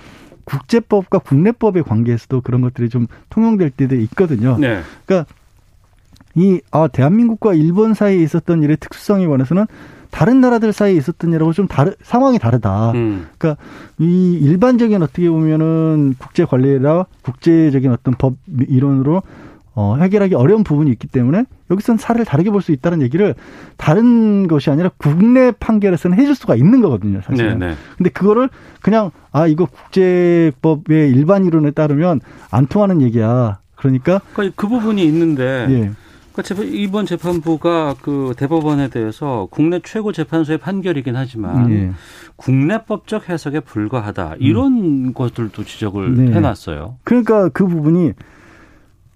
국제법과 0.51 1.21
국내법의 1.21 1.85
관계에서도 1.85 2.41
그런 2.41 2.61
것들이 2.61 2.89
좀 2.89 3.07
통용될 3.31 3.71
때도 3.71 3.95
있거든요. 3.97 4.57
네. 4.59 4.81
그러니까 5.07 5.33
이 6.35 6.61
아, 6.71 6.89
대한민국과 6.89 7.55
일본 7.55 7.95
사이에 7.95 8.21
있었던 8.23 8.63
일의 8.63 8.77
특수성에 8.77 9.27
관해서는 9.27 9.67
다른 10.11 10.41
나라들 10.41 10.73
사이에 10.73 10.97
있었던 10.97 11.33
일하고 11.33 11.53
좀 11.53 11.69
다르 11.69 11.95
상황이 12.03 12.39
다르다. 12.39 12.93
음. 12.93 13.29
그러니까 13.39 13.63
이 13.99 14.39
일반적인 14.43 15.01
어떻게 15.03 15.31
보면은 15.31 16.17
국제 16.19 16.45
관리라 16.45 17.07
국제적인 17.23 17.93
어떤 17.93 18.15
법 18.15 18.35
이론으로 18.69 19.23
어, 19.75 19.97
해결하기 20.01 20.35
어려운 20.35 20.65
부분이 20.65 20.91
있기 20.91 21.07
때문에 21.07 21.45
여기서는 21.71 21.99
사례를 21.99 22.25
다르게 22.25 22.51
볼 22.51 22.61
수 22.61 22.73
있다는 22.73 23.01
얘기를 23.01 23.35
다른 23.79 24.47
것이 24.47 24.71
아니라 24.71 24.91
국내 24.99 25.51
판결에서는 25.51 26.19
해줄 26.19 26.35
수가 26.35 26.55
있는 26.57 26.81
거거든요, 26.83 27.19
네, 27.19 27.25
사실은. 27.25 27.59
네. 27.59 27.75
근데 27.97 28.11
그거를 28.11 28.51
그냥 28.83 29.11
아 29.33 29.47
이거 29.47 29.65
국제법의 29.67 31.11
일반 31.11 31.45
이론에 31.47 31.71
따르면 31.71 32.21
안 32.51 32.67
통하는 32.67 33.01
얘기야. 33.03 33.59
그러니까 33.77 34.21
그러니까 34.35 34.55
그 34.57 34.69
부분이 34.69 35.03
있는데 35.07 35.67
예. 35.71 35.91
그러니까 36.35 36.65
이번 36.65 37.07
재판부가 37.07 37.95
그 38.03 38.35
대법원에 38.37 38.89
대해서 38.89 39.49
국내 39.51 39.81
최고 39.83 40.13
재판소의 40.13 40.59
판결이긴 40.59 41.17
하지만 41.17 41.71
예. 41.71 41.91
국내법적 42.37 43.29
해석에 43.29 43.61
불과하다 43.61 44.35
이런 44.39 45.13
것들도 45.15 45.65
지적을 45.65 46.05
음. 46.05 46.27
네. 46.27 46.33
해놨어요. 46.35 46.97
그러니까 47.05 47.49
그 47.49 47.67
부분이 47.67 48.13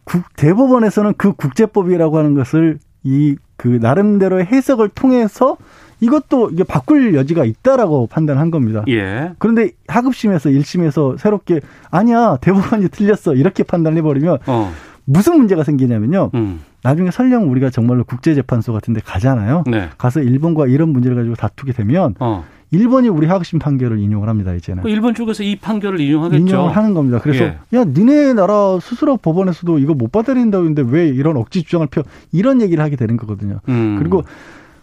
국, 0.05 0.23
대법원에서는 0.37 1.15
그 1.17 1.33
국제법이라고 1.33 2.19
하는 2.19 2.35
것을 2.35 2.79
이 3.05 3.37
그 3.57 3.79
나름대로의 3.81 4.47
해석을 4.47 4.91
통해서 4.91 5.57
이것도 6.01 6.51
이게 6.51 6.65
바꿀 6.65 7.15
여지가 7.15 7.45
있다라고 7.45 8.09
판단한 8.09 8.51
겁니다. 8.51 8.85
예. 8.89 9.33
그런데 9.39 9.71
하급심에서 9.89 10.51
1심에서 10.51 11.19
새롭게 11.19 11.61
아니야 11.91 12.37
대법원이 12.41 12.89
틀렸어 12.89 13.35
이렇게 13.35 13.63
판단해 13.63 14.03
버리면 14.03 14.39
어. 14.47 14.73
무슨 15.07 15.37
문제가 15.37 15.65
생기냐면요. 15.65 16.31
음. 16.35 16.61
나중에 16.83 17.11
설령 17.11 17.51
우리가 17.51 17.71
정말로 17.71 18.05
국제재판소 18.05 18.73
같은 18.73 18.93
데 18.93 19.01
가잖아요. 19.03 19.65
네. 19.67 19.89
가서 19.97 20.21
일본과 20.21 20.67
이런 20.67 20.91
문제를 20.91 21.17
가지고 21.17 21.35
다투게 21.37 21.73
되면 21.73 22.15
어. 22.19 22.45
일본이 22.75 23.09
우리 23.09 23.27
하급심 23.27 23.59
판결을 23.61 23.99
인용을 23.99 24.29
합니다 24.29 24.53
이제는. 24.55 24.83
그 24.83 24.89
일본 24.89 25.15
쪽에서 25.15 25.43
이 25.43 25.57
판결을 25.57 26.01
인용하겠죠. 26.01 26.43
인용을 26.45 26.77
하는 26.77 26.95
겁니다. 26.95 27.21
그래서 27.23 27.45
예. 27.45 27.59
야 27.79 27.85
니네 27.85 28.35
나라 28.35 28.79
스스로 28.81 29.17
법원에서도 29.17 29.79
이거 29.79 29.95
못 29.95 30.11
받아들인다고 30.11 30.65
했는데 30.67 30.83
왜 30.91 31.09
이런 31.09 31.37
억지 31.37 31.63
주장을 31.63 31.87
펴 31.89 32.03
이런 32.33 32.61
얘기를 32.61 32.83
하게 32.83 32.97
되는 32.97 33.17
거거든요. 33.17 33.61
음. 33.69 33.97
그리고 33.99 34.25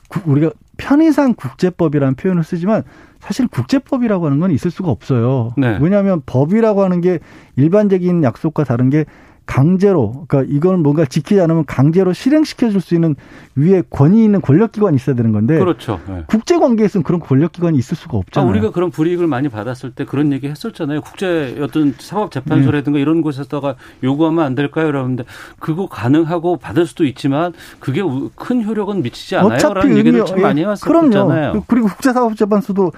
구- 0.07 0.21
우리가 0.31 0.51
편의상 0.77 1.33
국제법이라는 1.35 2.15
표현을 2.15 2.43
쓰지만 2.43 2.83
사실 3.19 3.47
국제법이라고 3.47 4.25
하는 4.25 4.39
건 4.39 4.51
있을 4.51 4.71
수가 4.71 4.89
없어요. 4.89 5.53
네. 5.57 5.77
왜냐하면 5.79 6.21
법이라고 6.25 6.83
하는 6.83 7.01
게 7.01 7.19
일반적인 7.55 8.23
약속과 8.23 8.63
다른 8.63 8.89
게 8.89 9.05
강제로 9.51 10.25
그러니까 10.29 10.53
이건 10.55 10.81
뭔가 10.81 11.03
지키지 11.05 11.41
않으면 11.41 11.65
강제로 11.65 12.13
실행시켜 12.13 12.69
줄 12.69 12.79
수 12.81 12.95
있는 12.95 13.15
위에 13.55 13.83
권위 13.89 14.23
있는 14.23 14.39
권력 14.41 14.71
기관이 14.71 14.95
있어야 14.95 15.13
되는 15.15 15.33
건데 15.33 15.59
그렇죠. 15.59 15.99
예. 16.09 16.23
국제 16.27 16.57
관계에서는 16.57 17.03
그런 17.03 17.19
권력 17.19 17.51
기관이 17.51 17.77
있을 17.77 17.97
수가 17.97 18.15
아, 18.15 18.19
없잖아요. 18.19 18.49
우리가 18.49 18.71
그런 18.71 18.89
불이익을 18.91 19.27
많이 19.27 19.49
받았을 19.49 19.91
때 19.91 20.05
그런 20.05 20.31
얘기 20.31 20.47
했었잖아요. 20.47 21.01
국제 21.01 21.57
어떤 21.61 21.93
사법 21.99 22.31
재판소라든가 22.31 22.97
네. 22.97 23.01
이런 23.01 23.21
곳에다가 23.21 23.75
요구하면 24.03 24.43
안 24.45 24.55
될까요? 24.55 24.87
여러분들 24.87 25.25
그거 25.59 25.87
가능하고 25.87 26.57
받을 26.57 26.85
수도 26.87 27.03
있지만 27.05 27.51
그게 27.79 27.99
우- 28.01 28.31
큰 28.35 28.63
효력은 28.63 29.01
미치지 29.03 29.35
않아요. 29.35 29.59
라는 29.73 29.97
얘기를 29.97 30.25
참 30.25 30.37
예, 30.39 30.41
많이 30.43 30.61
해왔었잖아요. 30.61 31.65
그리고 31.67 31.87
국제 31.87 32.13
사법 32.13 32.35
재판소도 32.37 32.93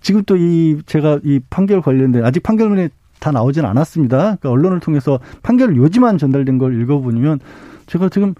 지금 0.00 0.24
또 0.24 0.34
이 0.36 0.78
제가 0.86 1.20
이 1.24 1.40
판결 1.50 1.82
관련된 1.82 2.24
아직 2.24 2.42
판결문이 2.42 2.88
다 3.20 3.30
나오진 3.30 3.64
않았습니다. 3.64 4.16
그러니까 4.18 4.50
언론을 4.50 4.80
통해서 4.80 5.20
판결 5.42 5.76
요지만 5.76 6.18
전달된 6.18 6.58
걸 6.58 6.80
읽어보면 6.82 7.38
제가 7.86 8.08
지금 8.08 8.34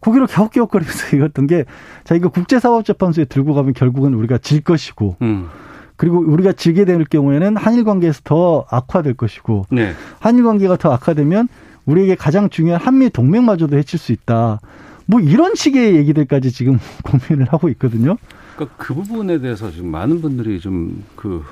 고개를 0.00 0.26
갸웃갸웃거리면서 0.28 1.16
읽었던 1.18 1.46
게 1.46 1.64
자 2.04 2.14
이거 2.14 2.28
국제사법재판소에 2.30 3.26
들고 3.26 3.54
가면 3.54 3.74
결국은 3.74 4.14
우리가 4.14 4.38
질 4.38 4.62
것이고 4.62 5.16
음. 5.22 5.48
그리고 5.96 6.18
우리가 6.18 6.52
지게 6.52 6.86
될 6.86 7.04
경우에는 7.04 7.56
한일 7.58 7.84
관계에서 7.84 8.22
더 8.24 8.64
악화될 8.70 9.14
것이고 9.14 9.66
네. 9.70 9.92
한일 10.18 10.44
관계가 10.44 10.76
더 10.76 10.92
악화되면 10.92 11.48
우리에게 11.84 12.14
가장 12.14 12.48
중요한 12.48 12.80
한미 12.80 13.10
동맹마저도 13.10 13.76
해칠 13.76 13.98
수 13.98 14.12
있다. 14.12 14.60
뭐 15.06 15.20
이런 15.20 15.54
식의 15.54 15.96
얘기들까지 15.96 16.52
지금 16.52 16.78
고민을 17.04 17.52
하고 17.52 17.68
있거든요. 17.70 18.16
그러니까 18.56 18.76
그 18.78 18.94
부분에 18.94 19.40
대해서 19.40 19.70
지금 19.70 19.90
많은 19.90 20.20
분들이 20.22 20.58
좀 20.60 21.02
그 21.16 21.42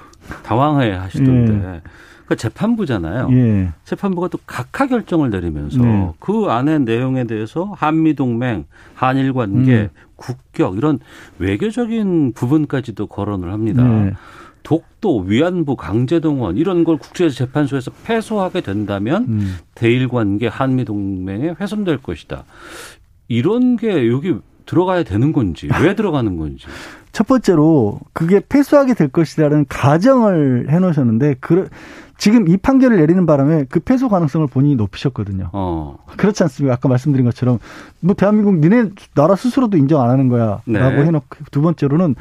당황해 0.45 0.93
하시던데. 0.93 1.83
그 2.29 2.37
재판부잖아요. 2.37 3.29
예. 3.33 3.69
재판부가 3.85 4.29
또 4.29 4.39
각하 4.47 4.87
결정을 4.87 5.31
내리면서 5.31 5.81
네. 5.81 6.13
그 6.21 6.45
안에 6.49 6.79
내용에 6.79 7.25
대해서 7.25 7.73
한미 7.75 8.15
동맹, 8.15 8.67
한일 8.95 9.33
관계, 9.33 9.73
음. 9.75 9.89
국격 10.17 10.77
이런 10.77 10.99
외교적인 11.39 12.35
부분까지도 12.35 13.07
거론을 13.07 13.51
합니다. 13.51 13.83
네. 13.83 14.13
독도, 14.63 15.21
위안부, 15.21 15.77
강제동원 15.77 16.59
이런 16.59 16.85
걸 16.85 16.99
국제재판소에서 16.99 17.91
패소하게 18.05 18.61
된다면 18.61 19.25
음. 19.27 19.57
대일 19.75 20.07
관계, 20.09 20.49
한미 20.49 20.85
동맹에 20.85 21.55
훼손될 21.59 21.99
것이다. 21.99 22.45
이런 23.29 23.79
게 23.79 24.07
여기 24.09 24.35
들어가야 24.67 25.03
되는 25.05 25.33
건지 25.33 25.67
왜 25.83 25.95
들어가는 25.95 26.37
건지. 26.37 26.67
첫 27.13 27.27
번째로 27.27 28.01
그게 28.13 28.41
패소하게 28.47 28.95
될 28.95 29.09
것이라는 29.09 29.65
가정을 29.69 30.67
해놓으셨는데 30.69 31.37
그 31.41 31.69
지금 32.19 32.49
이 32.49 32.57
판결을 32.57 32.99
내리는 32.99 33.25
바람에 33.25 33.67
그 33.71 33.81
패소 33.81 34.09
가능성을 34.09 34.49
본인이 34.49 34.75
높이셨거든요. 34.75 35.51
어. 35.53 35.99
그렇지 36.17 36.43
않습니까? 36.43 36.75
아까 36.75 36.89
말씀드린 36.89 37.25
것처럼 37.25 37.61
뭐 38.01 38.15
대한민국 38.15 38.59
니네 38.59 38.91
나라 39.15 39.37
스스로도 39.37 39.79
인정 39.79 40.03
안 40.03 40.11
하는 40.11 40.29
거야라고 40.29 40.63
네. 40.67 41.05
해놓고 41.05 41.37
두 41.53 41.63
번째로는 41.63 42.17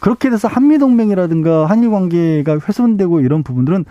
그렇게 0.00 0.30
돼서 0.30 0.48
한미 0.48 0.78
동맹이라든가 0.78 1.66
한일 1.66 1.90
관계가 1.90 2.58
훼손되고 2.66 3.20
이런 3.20 3.44
부분들은 3.44 3.84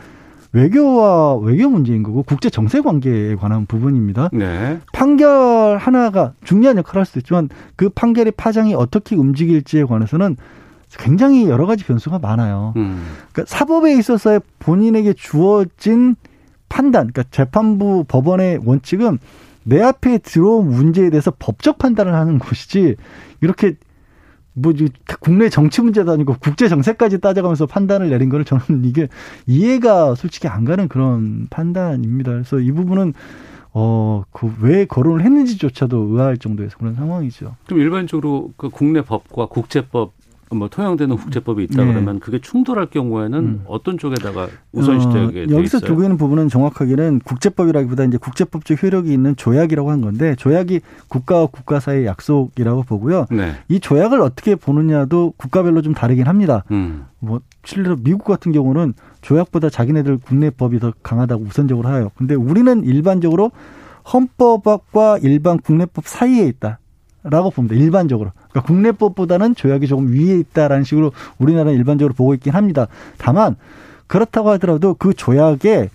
외교와 0.52 1.36
외교 1.38 1.70
문제인 1.70 2.04
거고 2.04 2.24
국제 2.24 2.50
정세 2.50 2.82
관계에 2.82 3.36
관한 3.36 3.66
부분입니다. 3.66 4.30
네. 4.34 4.80
판결 4.92 5.78
하나가 5.78 6.34
중요한 6.44 6.78
역할을 6.78 7.00
할 7.00 7.06
수도 7.06 7.20
있지만 7.20 7.50
그 7.76 7.90
판결의 7.90 8.34
파장이 8.36 8.74
어떻게 8.74 9.16
움직일지에 9.16 9.86
관해서는 9.86 10.36
굉장히 10.98 11.48
여러 11.48 11.66
가지 11.66 11.84
변수가 11.84 12.20
많아요. 12.20 12.74
음. 12.78 13.06
그러니까 13.32 13.54
사법에 13.54 13.98
있어서의 13.98 14.42
본인에게 14.60 15.14
주어진 15.14 16.16
판단, 16.68 17.12
그러니까 17.12 17.24
재판부 17.32 18.06
법원의 18.08 18.62
원칙은 18.64 19.20
내 19.64 19.82
앞에 19.82 20.20
들어온 20.20 20.70
문제에 20.70 21.10
대해서 21.10 21.32
법적 21.38 21.78
판단을 21.78 22.14
하는 22.14 22.40
곳이지 22.40 22.96
이렇게 23.42 23.76
뭐 24.54 24.74
국내 25.22 25.50
정치 25.50 25.82
문제도 25.82 26.12
아니고 26.12 26.36
국제 26.40 26.68
정세까지 26.68 27.20
따져가면서 27.20 27.66
판단을 27.66 28.10
내린 28.10 28.30
거를 28.30 28.46
저는 28.46 28.84
이게 28.86 29.08
이해가 29.48 30.16
솔직히 30.16 30.48
안 30.48 30.66
가는 30.66 30.88
그런 30.88 31.48
판단입니다. 31.50 32.32
그래서 32.32 32.60
이 32.60 32.72
부분은 32.72 33.14
어, 33.72 34.24
그 34.32 34.52
왜 34.62 34.86
거론을 34.86 35.24
했는지조차도 35.24 35.98
의아할 35.98 36.38
정도의 36.38 36.70
그런 36.78 36.96
상황이죠. 36.96 37.56
그럼 37.66 37.80
일반적으로 37.82 38.52
그 38.58 38.70
국내 38.70 39.02
법과 39.02 39.48
국제법 39.48 40.14
뭐 40.52 40.68
통용되는 40.68 41.16
국제법이 41.16 41.64
있다 41.66 41.84
네. 41.84 41.92
그러면 41.92 42.20
그게 42.20 42.40
충돌할 42.40 42.88
경우에는 42.88 43.40
음. 43.40 43.64
어떤 43.68 43.98
쪽에다가 43.98 44.48
우선시 44.72 45.08
되게 45.10 45.44
어, 45.44 45.58
여기서 45.58 45.80
두고 45.80 46.04
있는 46.04 46.18
부분은 46.18 46.50
정확하게는 46.50 47.20
국제법이라기보다 47.20 48.06
이제 48.06 48.18
국제법적 48.18 48.82
효력이 48.82 49.14
있는 49.14 49.36
조약이라고 49.36 49.92
한 49.92 50.02
건데 50.02 50.36
조약이 50.36 50.82
국가와 51.08 51.48
국가 51.48 51.80
사이의 51.80 52.06
약속이라고 52.06 52.84
보고요. 52.84 53.28
네. 53.30 53.54
이 53.68 53.80
조약을 53.80 54.22
어떻게 54.22 54.56
보느냐도 54.56 55.34
국가별로 55.38 55.82
좀 55.82 55.94
다르긴 55.94 56.28
합니다. 56.28 56.64
음. 56.72 57.06
뭐 57.20 57.42
실제로 57.64 57.96
미국 57.98 58.24
같은 58.24 58.52
경우는 58.52 58.94
조약보다 59.22 59.70
자기네들 59.70 60.18
국내법이 60.18 60.80
더 60.80 60.94
강하다고 61.04 61.44
우선적으로 61.44 61.90
하요. 61.90 62.12
근데 62.16 62.34
우리는 62.34 62.84
일반적으로 62.84 63.52
헌법과 64.12 65.20
일반 65.22 65.60
국내법 65.60 66.08
사이에 66.08 66.46
있다. 66.48 66.80
라고 67.24 67.52
봅니다. 67.52 67.76
일반적으로. 67.76 68.32
그러니까 68.50 68.62
국내법보다는 68.62 69.56
조약이 69.56 69.88
조금 69.88 70.14
위에 70.14 70.40
있다라는 70.40 70.84
식으로 70.84 71.12
우리나라는 71.38 71.78
일반적으로 71.78 72.14
보고 72.14 72.34
있긴 72.34 72.54
합니다. 72.54 72.88
다만 73.18 73.56
그렇다고 74.08 74.50
하더라도 74.52 74.94
그 74.94 75.14
조약의 75.14 75.90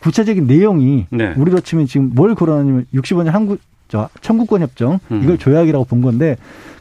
구체적인 0.00 0.46
내용이 0.46 1.06
네. 1.10 1.34
우리로 1.36 1.60
치면 1.60 1.86
지금 1.86 2.12
뭘 2.14 2.34
거론하냐면 2.34 2.86
65년 2.94 3.30
한국 3.30 3.60
저 3.88 4.08
청구권 4.20 4.62
협정 4.62 5.00
음. 5.10 5.20
이걸 5.22 5.36
조약이라고 5.36 5.84
본 5.84 6.00
건데 6.00 6.36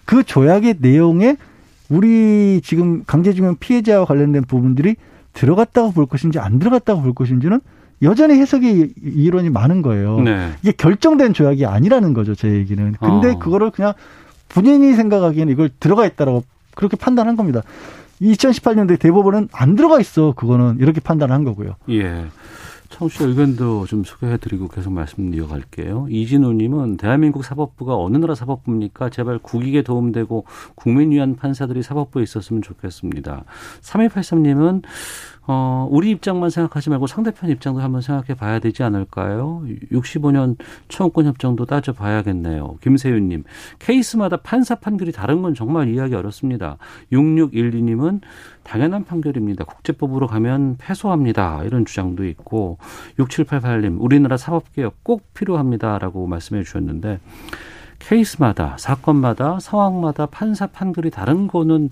그 0.05 0.23
조약의 0.23 0.75
내용에 0.79 1.35
우리 1.89 2.62
지금 2.63 3.03
강제징용 3.05 3.57
피해자와 3.59 4.05
관련된 4.05 4.43
부분들이 4.43 4.95
들어갔다고 5.33 5.91
볼 5.91 6.05
것인지 6.05 6.39
안 6.39 6.59
들어갔다고 6.59 7.01
볼 7.01 7.13
것인지는 7.13 7.59
여전히 8.01 8.35
해석의 8.35 8.93
이론이 9.03 9.49
많은 9.49 9.81
거예요. 9.81 10.21
네. 10.21 10.51
이게 10.62 10.71
결정된 10.71 11.33
조약이 11.33 11.65
아니라는 11.65 12.13
거죠, 12.13 12.35
제 12.35 12.49
얘기는. 12.49 12.93
근데 12.99 13.31
어. 13.31 13.39
그거를 13.39 13.71
그냥 13.71 13.93
본인이 14.47 14.93
생각하기에는 14.93 15.51
이걸 15.53 15.69
들어가 15.79 16.05
있다라고 16.05 16.43
그렇게 16.75 16.97
판단한 16.97 17.35
겁니다. 17.35 17.62
2018년도에 18.21 18.99
대법원은 18.99 19.49
안 19.51 19.75
들어가 19.75 19.99
있어. 19.99 20.33
그거는 20.33 20.77
이렇게 20.79 20.99
판단한 20.99 21.43
거고요. 21.43 21.75
예. 21.89 22.25
청취자 22.89 23.25
의견도 23.25 23.85
좀 23.85 24.03
소개해드리고 24.03 24.67
계속 24.67 24.91
말씀 24.91 25.33
이어갈게요. 25.33 26.07
이진우님은 26.09 26.97
대한민국 26.97 27.45
사법부가 27.45 27.95
어느 27.95 28.17
나라 28.17 28.33
사법부입니까? 28.33 29.09
제발 29.09 29.38
국익에 29.38 29.83
도움되고 29.83 30.45
국민 30.75 31.12
위한 31.12 31.35
판사들이 31.35 31.83
사법부에 31.83 32.23
있었으면 32.23 32.62
좋겠습니다. 32.62 33.43
3283님은 33.81 34.81
어, 35.51 35.88
우리 35.89 36.12
입장만 36.12 36.51
생각하지 36.51 36.91
말고 36.91 37.07
상대편 37.07 37.49
입장도 37.49 37.81
한번 37.81 38.01
생각해 38.01 38.35
봐야 38.35 38.59
되지 38.59 38.83
않을까요? 38.83 39.63
65년 39.91 40.55
청구권 40.89 41.25
협정도 41.25 41.65
따져 41.65 41.91
봐야겠네요. 41.91 42.77
김세윤님, 42.83 43.45
케이스마다 43.79 44.38
판사 44.38 44.75
판결이 44.75 45.12
다른 45.12 45.41
건 45.41 45.55
정말 45.55 45.88
이해하기 45.89 46.13
어렵습니다. 46.13 46.77
6612님은 47.12 48.21
당연한 48.62 49.05
판결입니다. 49.05 49.65
국제법으로 49.65 50.27
가면 50.27 50.77
패소합니다. 50.77 51.63
이런 51.63 51.83
주장도 51.83 52.27
있고, 52.27 52.77
6788님, 53.17 53.97
우리나라 53.99 54.38
사법개혁 54.38 55.03
꼭 55.03 55.33
필요합니다 55.33 55.97
라고 55.97 56.27
말씀해 56.27 56.62
주셨는데, 56.62 57.19
케이스마다, 57.97 58.77
사건마다, 58.77 59.59
상황마다 59.59 60.27
판사 60.27 60.67
판결이 60.67 61.09
다른 61.09 61.47
거는 61.47 61.89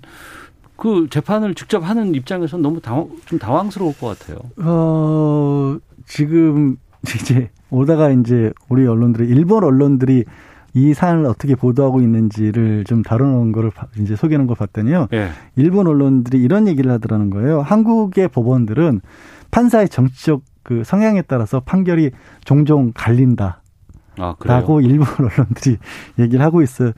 그 0.78 1.08
재판을 1.10 1.56
직접 1.56 1.82
하는 1.82 2.14
입장에서는 2.14 2.62
너무 2.62 2.80
당황, 2.80 3.08
좀 3.26 3.38
당황스러울 3.38 3.94
것 3.98 4.16
같아요. 4.16 4.38
어, 4.58 5.76
지금 6.06 6.76
이제 7.02 7.50
오다가 7.68 8.10
이제 8.10 8.52
우리 8.68 8.86
언론들이 8.86 9.28
일본 9.28 9.64
언론들이 9.64 10.24
이 10.74 10.94
사안을 10.94 11.26
어떻게 11.26 11.56
보도하고 11.56 12.00
있는지를 12.00 12.84
좀 12.84 13.02
다루는 13.02 13.50
거를 13.50 13.72
이제 13.98 14.14
소개하는 14.14 14.46
걸 14.46 14.54
봤더니요. 14.54 15.08
예. 15.14 15.30
일본 15.56 15.88
언론들이 15.88 16.40
이런 16.40 16.68
얘기를 16.68 16.92
하더라는 16.92 17.30
거예요. 17.30 17.60
한국의 17.60 18.28
법원들은 18.28 19.00
판사의 19.50 19.88
정치적 19.88 20.42
그 20.62 20.84
성향에 20.84 21.22
따라서 21.22 21.58
판결이 21.58 22.12
종종 22.44 22.92
갈린다. 22.94 23.62
아, 24.16 24.36
라고 24.44 24.80
일본 24.80 25.08
언론들이 25.18 25.78
얘기를 26.20 26.44
하고 26.44 26.62
있어요. 26.62 26.92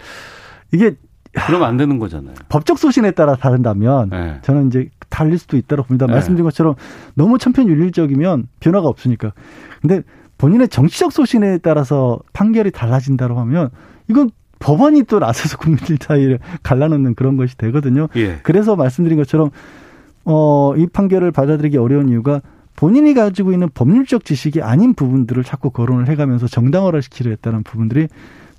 이게 0.71 0.97
그러면 1.33 1.69
안 1.69 1.77
되는 1.77 1.99
거잖아요. 1.99 2.35
법적 2.49 2.79
소신에 2.79 3.13
따라 3.13 3.37
다른다면 3.37 4.11
네. 4.11 4.39
저는 4.43 4.69
이제 4.69 4.89
달릴 5.09 5.39
수도 5.39 5.57
있다고 5.57 5.85
봅니다. 5.85 6.07
네. 6.07 6.13
말씀드린 6.13 6.45
것처럼 6.45 6.75
너무 7.15 7.39
천편일률적이면 7.39 8.49
변화가 8.61 8.89
없으니까. 8.89 9.33
근데 9.81 10.03
본인의 10.39 10.69
정치적 10.69 11.13
소신에 11.13 11.59
따라서 11.59 12.19
판결이 12.33 12.71
달라진다고 12.71 13.39
하면 13.41 13.71
이건 14.09 14.31
법원이 14.59 15.05
또 15.05 15.19
나서서 15.19 15.57
국민들 15.59 15.99
사이를 16.01 16.39
갈라놓는 16.63 17.15
그런 17.15 17.37
것이 17.37 17.57
되거든요. 17.57 18.09
예. 18.17 18.39
그래서 18.43 18.77
말씀드린 18.77 19.19
것처럼 19.19 19.51
어, 20.25 20.75
이 20.77 20.87
판결을 20.87 21.31
받아들이기 21.33 21.77
어려운 21.77 22.09
이유가 22.09 22.41
본인이 22.77 23.15
가지고 23.15 23.53
있는 23.53 23.69
법률적 23.73 24.25
지식이 24.25 24.63
아닌 24.63 24.95
부분들을 24.95 25.45
자꾸 25.45 25.71
거론을 25.71 26.09
해가면서 26.09 26.47
정당화를 26.47 27.03
시키려 27.03 27.31
했다는 27.31 27.63
부분들이 27.63 28.09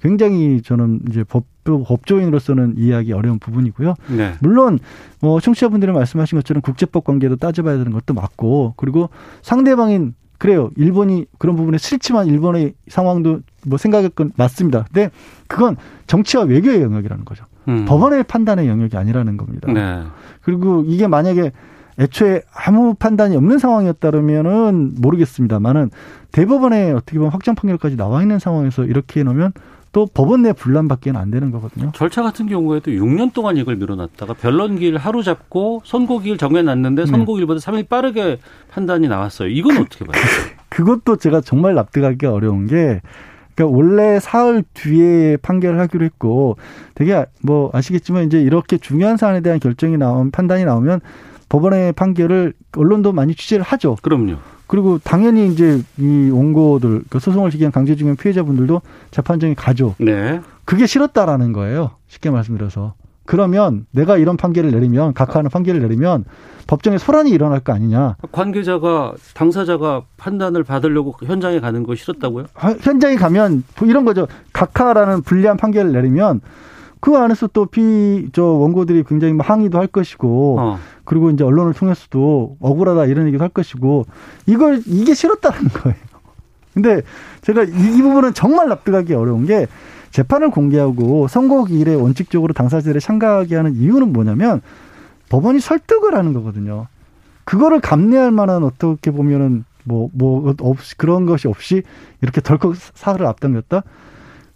굉장히 0.02 0.62
저는 0.62 1.02
이제 1.10 1.24
법 1.24 1.46
법조인으로서는 1.64 2.76
이해하기 2.78 3.14
어려운 3.14 3.40
부분이고요. 3.40 3.96
네. 4.18 4.34
물론 4.40 4.80
뭐 5.20 5.40
청취자분들이 5.40 5.92
말씀하신 5.92 6.38
것처럼 6.40 6.62
국제법 6.62 7.04
관계도 7.04 7.38
따져봐야 7.38 7.78
되는 7.78 7.92
것도 7.92 8.14
맞고 8.14 8.74
그리고 8.78 9.10
상대방인 9.42 10.14
그래요. 10.38 10.72
일본이 10.76 11.28
그런 11.38 11.56
부분에 11.56 11.78
싫지만 11.78 12.26
일본의 12.26 12.74
상황도 12.88 13.42
뭐 13.68 13.78
생각할 13.78 14.10
건 14.10 14.32
맞습니다. 14.36 14.86
근데 14.92 15.12
그건 15.48 15.78
정치와 16.08 16.46
외교의 16.46 16.82
영역이라는 16.82 17.26
거죠. 17.26 17.46
음. 17.68 17.86
법원의 17.86 18.24
판단의 18.24 18.68
영역이 18.68 18.98
아니라는 18.98 19.38
겁니다. 19.38 19.72
네. 19.72 20.02
그리고 20.42 20.84
이게 20.88 21.06
만약에 21.08 21.52
애초에 22.00 22.42
아무 22.56 22.96
판단이 22.96 23.36
없는 23.36 23.60
상황이었다면은 23.60 24.96
모르겠습니다만은 25.00 25.92
대법원에 26.32 26.92
어떻게 26.92 27.18
보면 27.20 27.32
확정 27.32 27.54
판결까지 27.54 27.96
나와 27.96 28.24
있는 28.24 28.40
상황에서 28.40 28.86
이렇게 28.86 29.20
해놓으면 29.20 29.52
또 29.92 30.06
법원 30.06 30.44
내 30.44 30.54
분란밖에는 30.54 31.20
안 31.20 31.32
되는 31.32 31.52
거거든요. 31.52 31.92
절차 31.94 32.24
같은 32.24 32.48
경우에도 32.48 32.92
6년 32.92 33.34
동안 33.34 33.58
이걸 33.58 33.76
미뤄놨다가 33.76 34.34
변론기일 34.36 34.98
하루 34.98 35.22
잡고 35.22 35.82
선고기일 35.84 36.38
정해놨는데 36.38 37.06
네. 37.06 37.12
선고기일보다 37.12 37.60
3일 37.60 37.90
빠르게 37.90 38.40
판단이 38.72 39.08
나왔어요. 39.10 39.50
이건 39.50 39.76
그, 39.76 39.82
어떻게 39.82 40.06
봐요? 40.06 40.22
그것도 40.70 41.18
제가 41.18 41.42
정말 41.42 41.74
납득하기 41.76 42.26
어려운 42.26 42.68
게 42.68 43.02
그러니까 43.54 43.78
원래 43.78 44.20
사흘 44.20 44.64
뒤에 44.74 45.38
판결을 45.38 45.80
하기로 45.80 46.06
했고 46.06 46.56
되게 46.96 47.26
뭐 47.42 47.70
아시겠지만 47.74 48.26
이제 48.26 48.42
이렇게 48.42 48.78
중요한 48.78 49.18
사안에 49.18 49.42
대한 49.42 49.60
결정이 49.60 49.98
나온 49.98 50.32
판단이 50.32 50.64
나오면 50.64 51.02
법원의 51.50 51.94
판결을 51.94 52.54
언론도 52.78 53.12
많이 53.12 53.36
취재를 53.36 53.64
하죠. 53.64 53.98
그럼요. 54.02 54.38
그리고 54.72 55.00
당연히 55.04 55.50
이제 55.50 55.84
이 55.98 56.30
원고들 56.32 57.04
그 57.10 57.20
소송을 57.20 57.52
제기한 57.52 57.74
강제징용 57.74 58.16
피해자분들도 58.16 58.82
재판정에 59.12 59.54
가죠. 59.54 59.96
네. 60.00 60.40
그게 60.64 60.88
싫었다라는 60.88 61.52
거예요. 61.52 61.92
쉽게 62.08 62.30
말씀드려서. 62.30 62.94
그러면 63.26 63.86
내가 63.92 64.16
이런 64.16 64.38
판결을 64.38 64.72
내리면 64.72 65.14
각하하는 65.14 65.50
판결을 65.50 65.82
내리면 65.82 66.24
법정에 66.68 66.98
소란이 66.98 67.32
일어날 67.32 67.60
거 67.60 67.74
아니냐. 67.74 68.16
관계자가 68.32 69.16
당사자가 69.34 70.04
판단을 70.16 70.64
받으려고 70.64 71.16
현장에 71.22 71.60
가는 71.60 71.84
거 71.84 71.94
싫었다고요? 71.94 72.46
현장에 72.80 73.16
가면 73.18 73.66
이런 73.82 74.06
거죠. 74.06 74.30
각하라는 74.54 75.24
불리한 75.24 75.58
판결을 75.58 75.92
내리면 75.92 76.40
그 77.02 77.18
안에서 77.18 77.48
또 77.48 77.66
피 77.66 78.30
저 78.32 78.44
원고들이 78.44 79.04
굉장히 79.04 79.34
뭐 79.34 79.46
항의도 79.46 79.78
할 79.78 79.88
것이고 79.88 80.60
어. 80.60 80.80
그리고 81.04 81.30
이제 81.32 81.44
언론을 81.44 81.74
통해서도 81.74 82.58
억울하다 82.60 83.06
이런 83.08 83.28
얘기도 83.28 83.44
할 83.44 83.50
것이고 83.50 84.06
이걸 84.46 84.82
이게 84.86 85.14
싫었다는 85.14 85.68
거예요. 85.70 85.98
근데 86.74 87.02
제가 87.42 87.64
이, 87.64 87.98
이 87.98 88.02
부분은 88.02 88.34
정말 88.34 88.70
납득하기 88.70 89.14
어려운 89.14 89.46
게 89.46 89.68
재판을 90.12 90.50
공개하고 90.52 91.28
선고 91.28 91.66
기일에 91.66 91.96
원칙적으로 91.96 92.54
당사자들을 92.54 93.02
참가하게 93.02 93.56
하는 93.56 93.74
이유는 93.76 94.14
뭐냐면 94.14 94.62
법원이 95.30 95.60
설득을 95.60 96.16
하는 96.16 96.34
거거든요. 96.34 96.88
그거를 97.46 97.80
감내할 97.82 98.32
만한 98.32 98.64
어떻게 98.64 99.12
보면은 99.12 99.66
뭐, 99.84 100.10
뭐, 100.14 100.54
없이, 100.62 100.96
그런 100.98 101.26
것이 101.26 101.48
없이 101.48 101.82
이렇게 102.22 102.40
덜컥 102.40 102.76
사흘을 102.76 103.26
앞당겼다? 103.26 103.84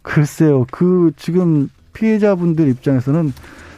글쎄요. 0.03 0.65
그, 0.71 1.11
지금 1.17 1.69
피해자분들 1.95 2.69
입장에서는 2.69 3.33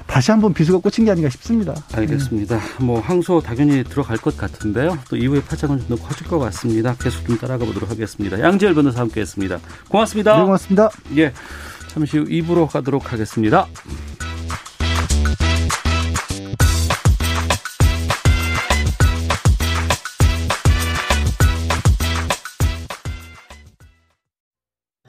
다시 0.08 0.32
한번 0.32 0.54
비수가 0.54 0.80
꽂힌 0.80 1.04
게 1.06 1.12
아닌가 1.12 1.30
싶습니다. 1.30 1.76
알겠습니다. 1.94 2.60
뭐 2.80 3.00
항소 3.02 3.42
당연히 3.42 3.84
들어갈 3.84 4.16
것 4.18 4.38
같은데요. 4.38 4.98
또 5.10 5.18
이후에 5.18 5.42
파장은 5.42 5.80
좀 5.80 5.88
더 5.90 5.96
커질 6.08 6.28
것 6.28 6.40
같습니다. 6.40 6.96
계속 7.00 7.26
좀 7.28 7.38
따라가 7.38 7.66
보도록 7.66 7.90
하겠습니다. 7.90 8.40
양지열 8.40 8.74
변호사 8.74 9.02
함께했습니다. 9.02 9.60
고맙습니다. 9.90 10.38
네, 10.38 10.44
고맙습니다. 10.44 10.90
예, 11.18 11.34
잠시 11.90 12.18
후 12.18 12.26
2부로 12.26 12.68
가도록 12.70 13.12
하겠습니다. 13.12 13.68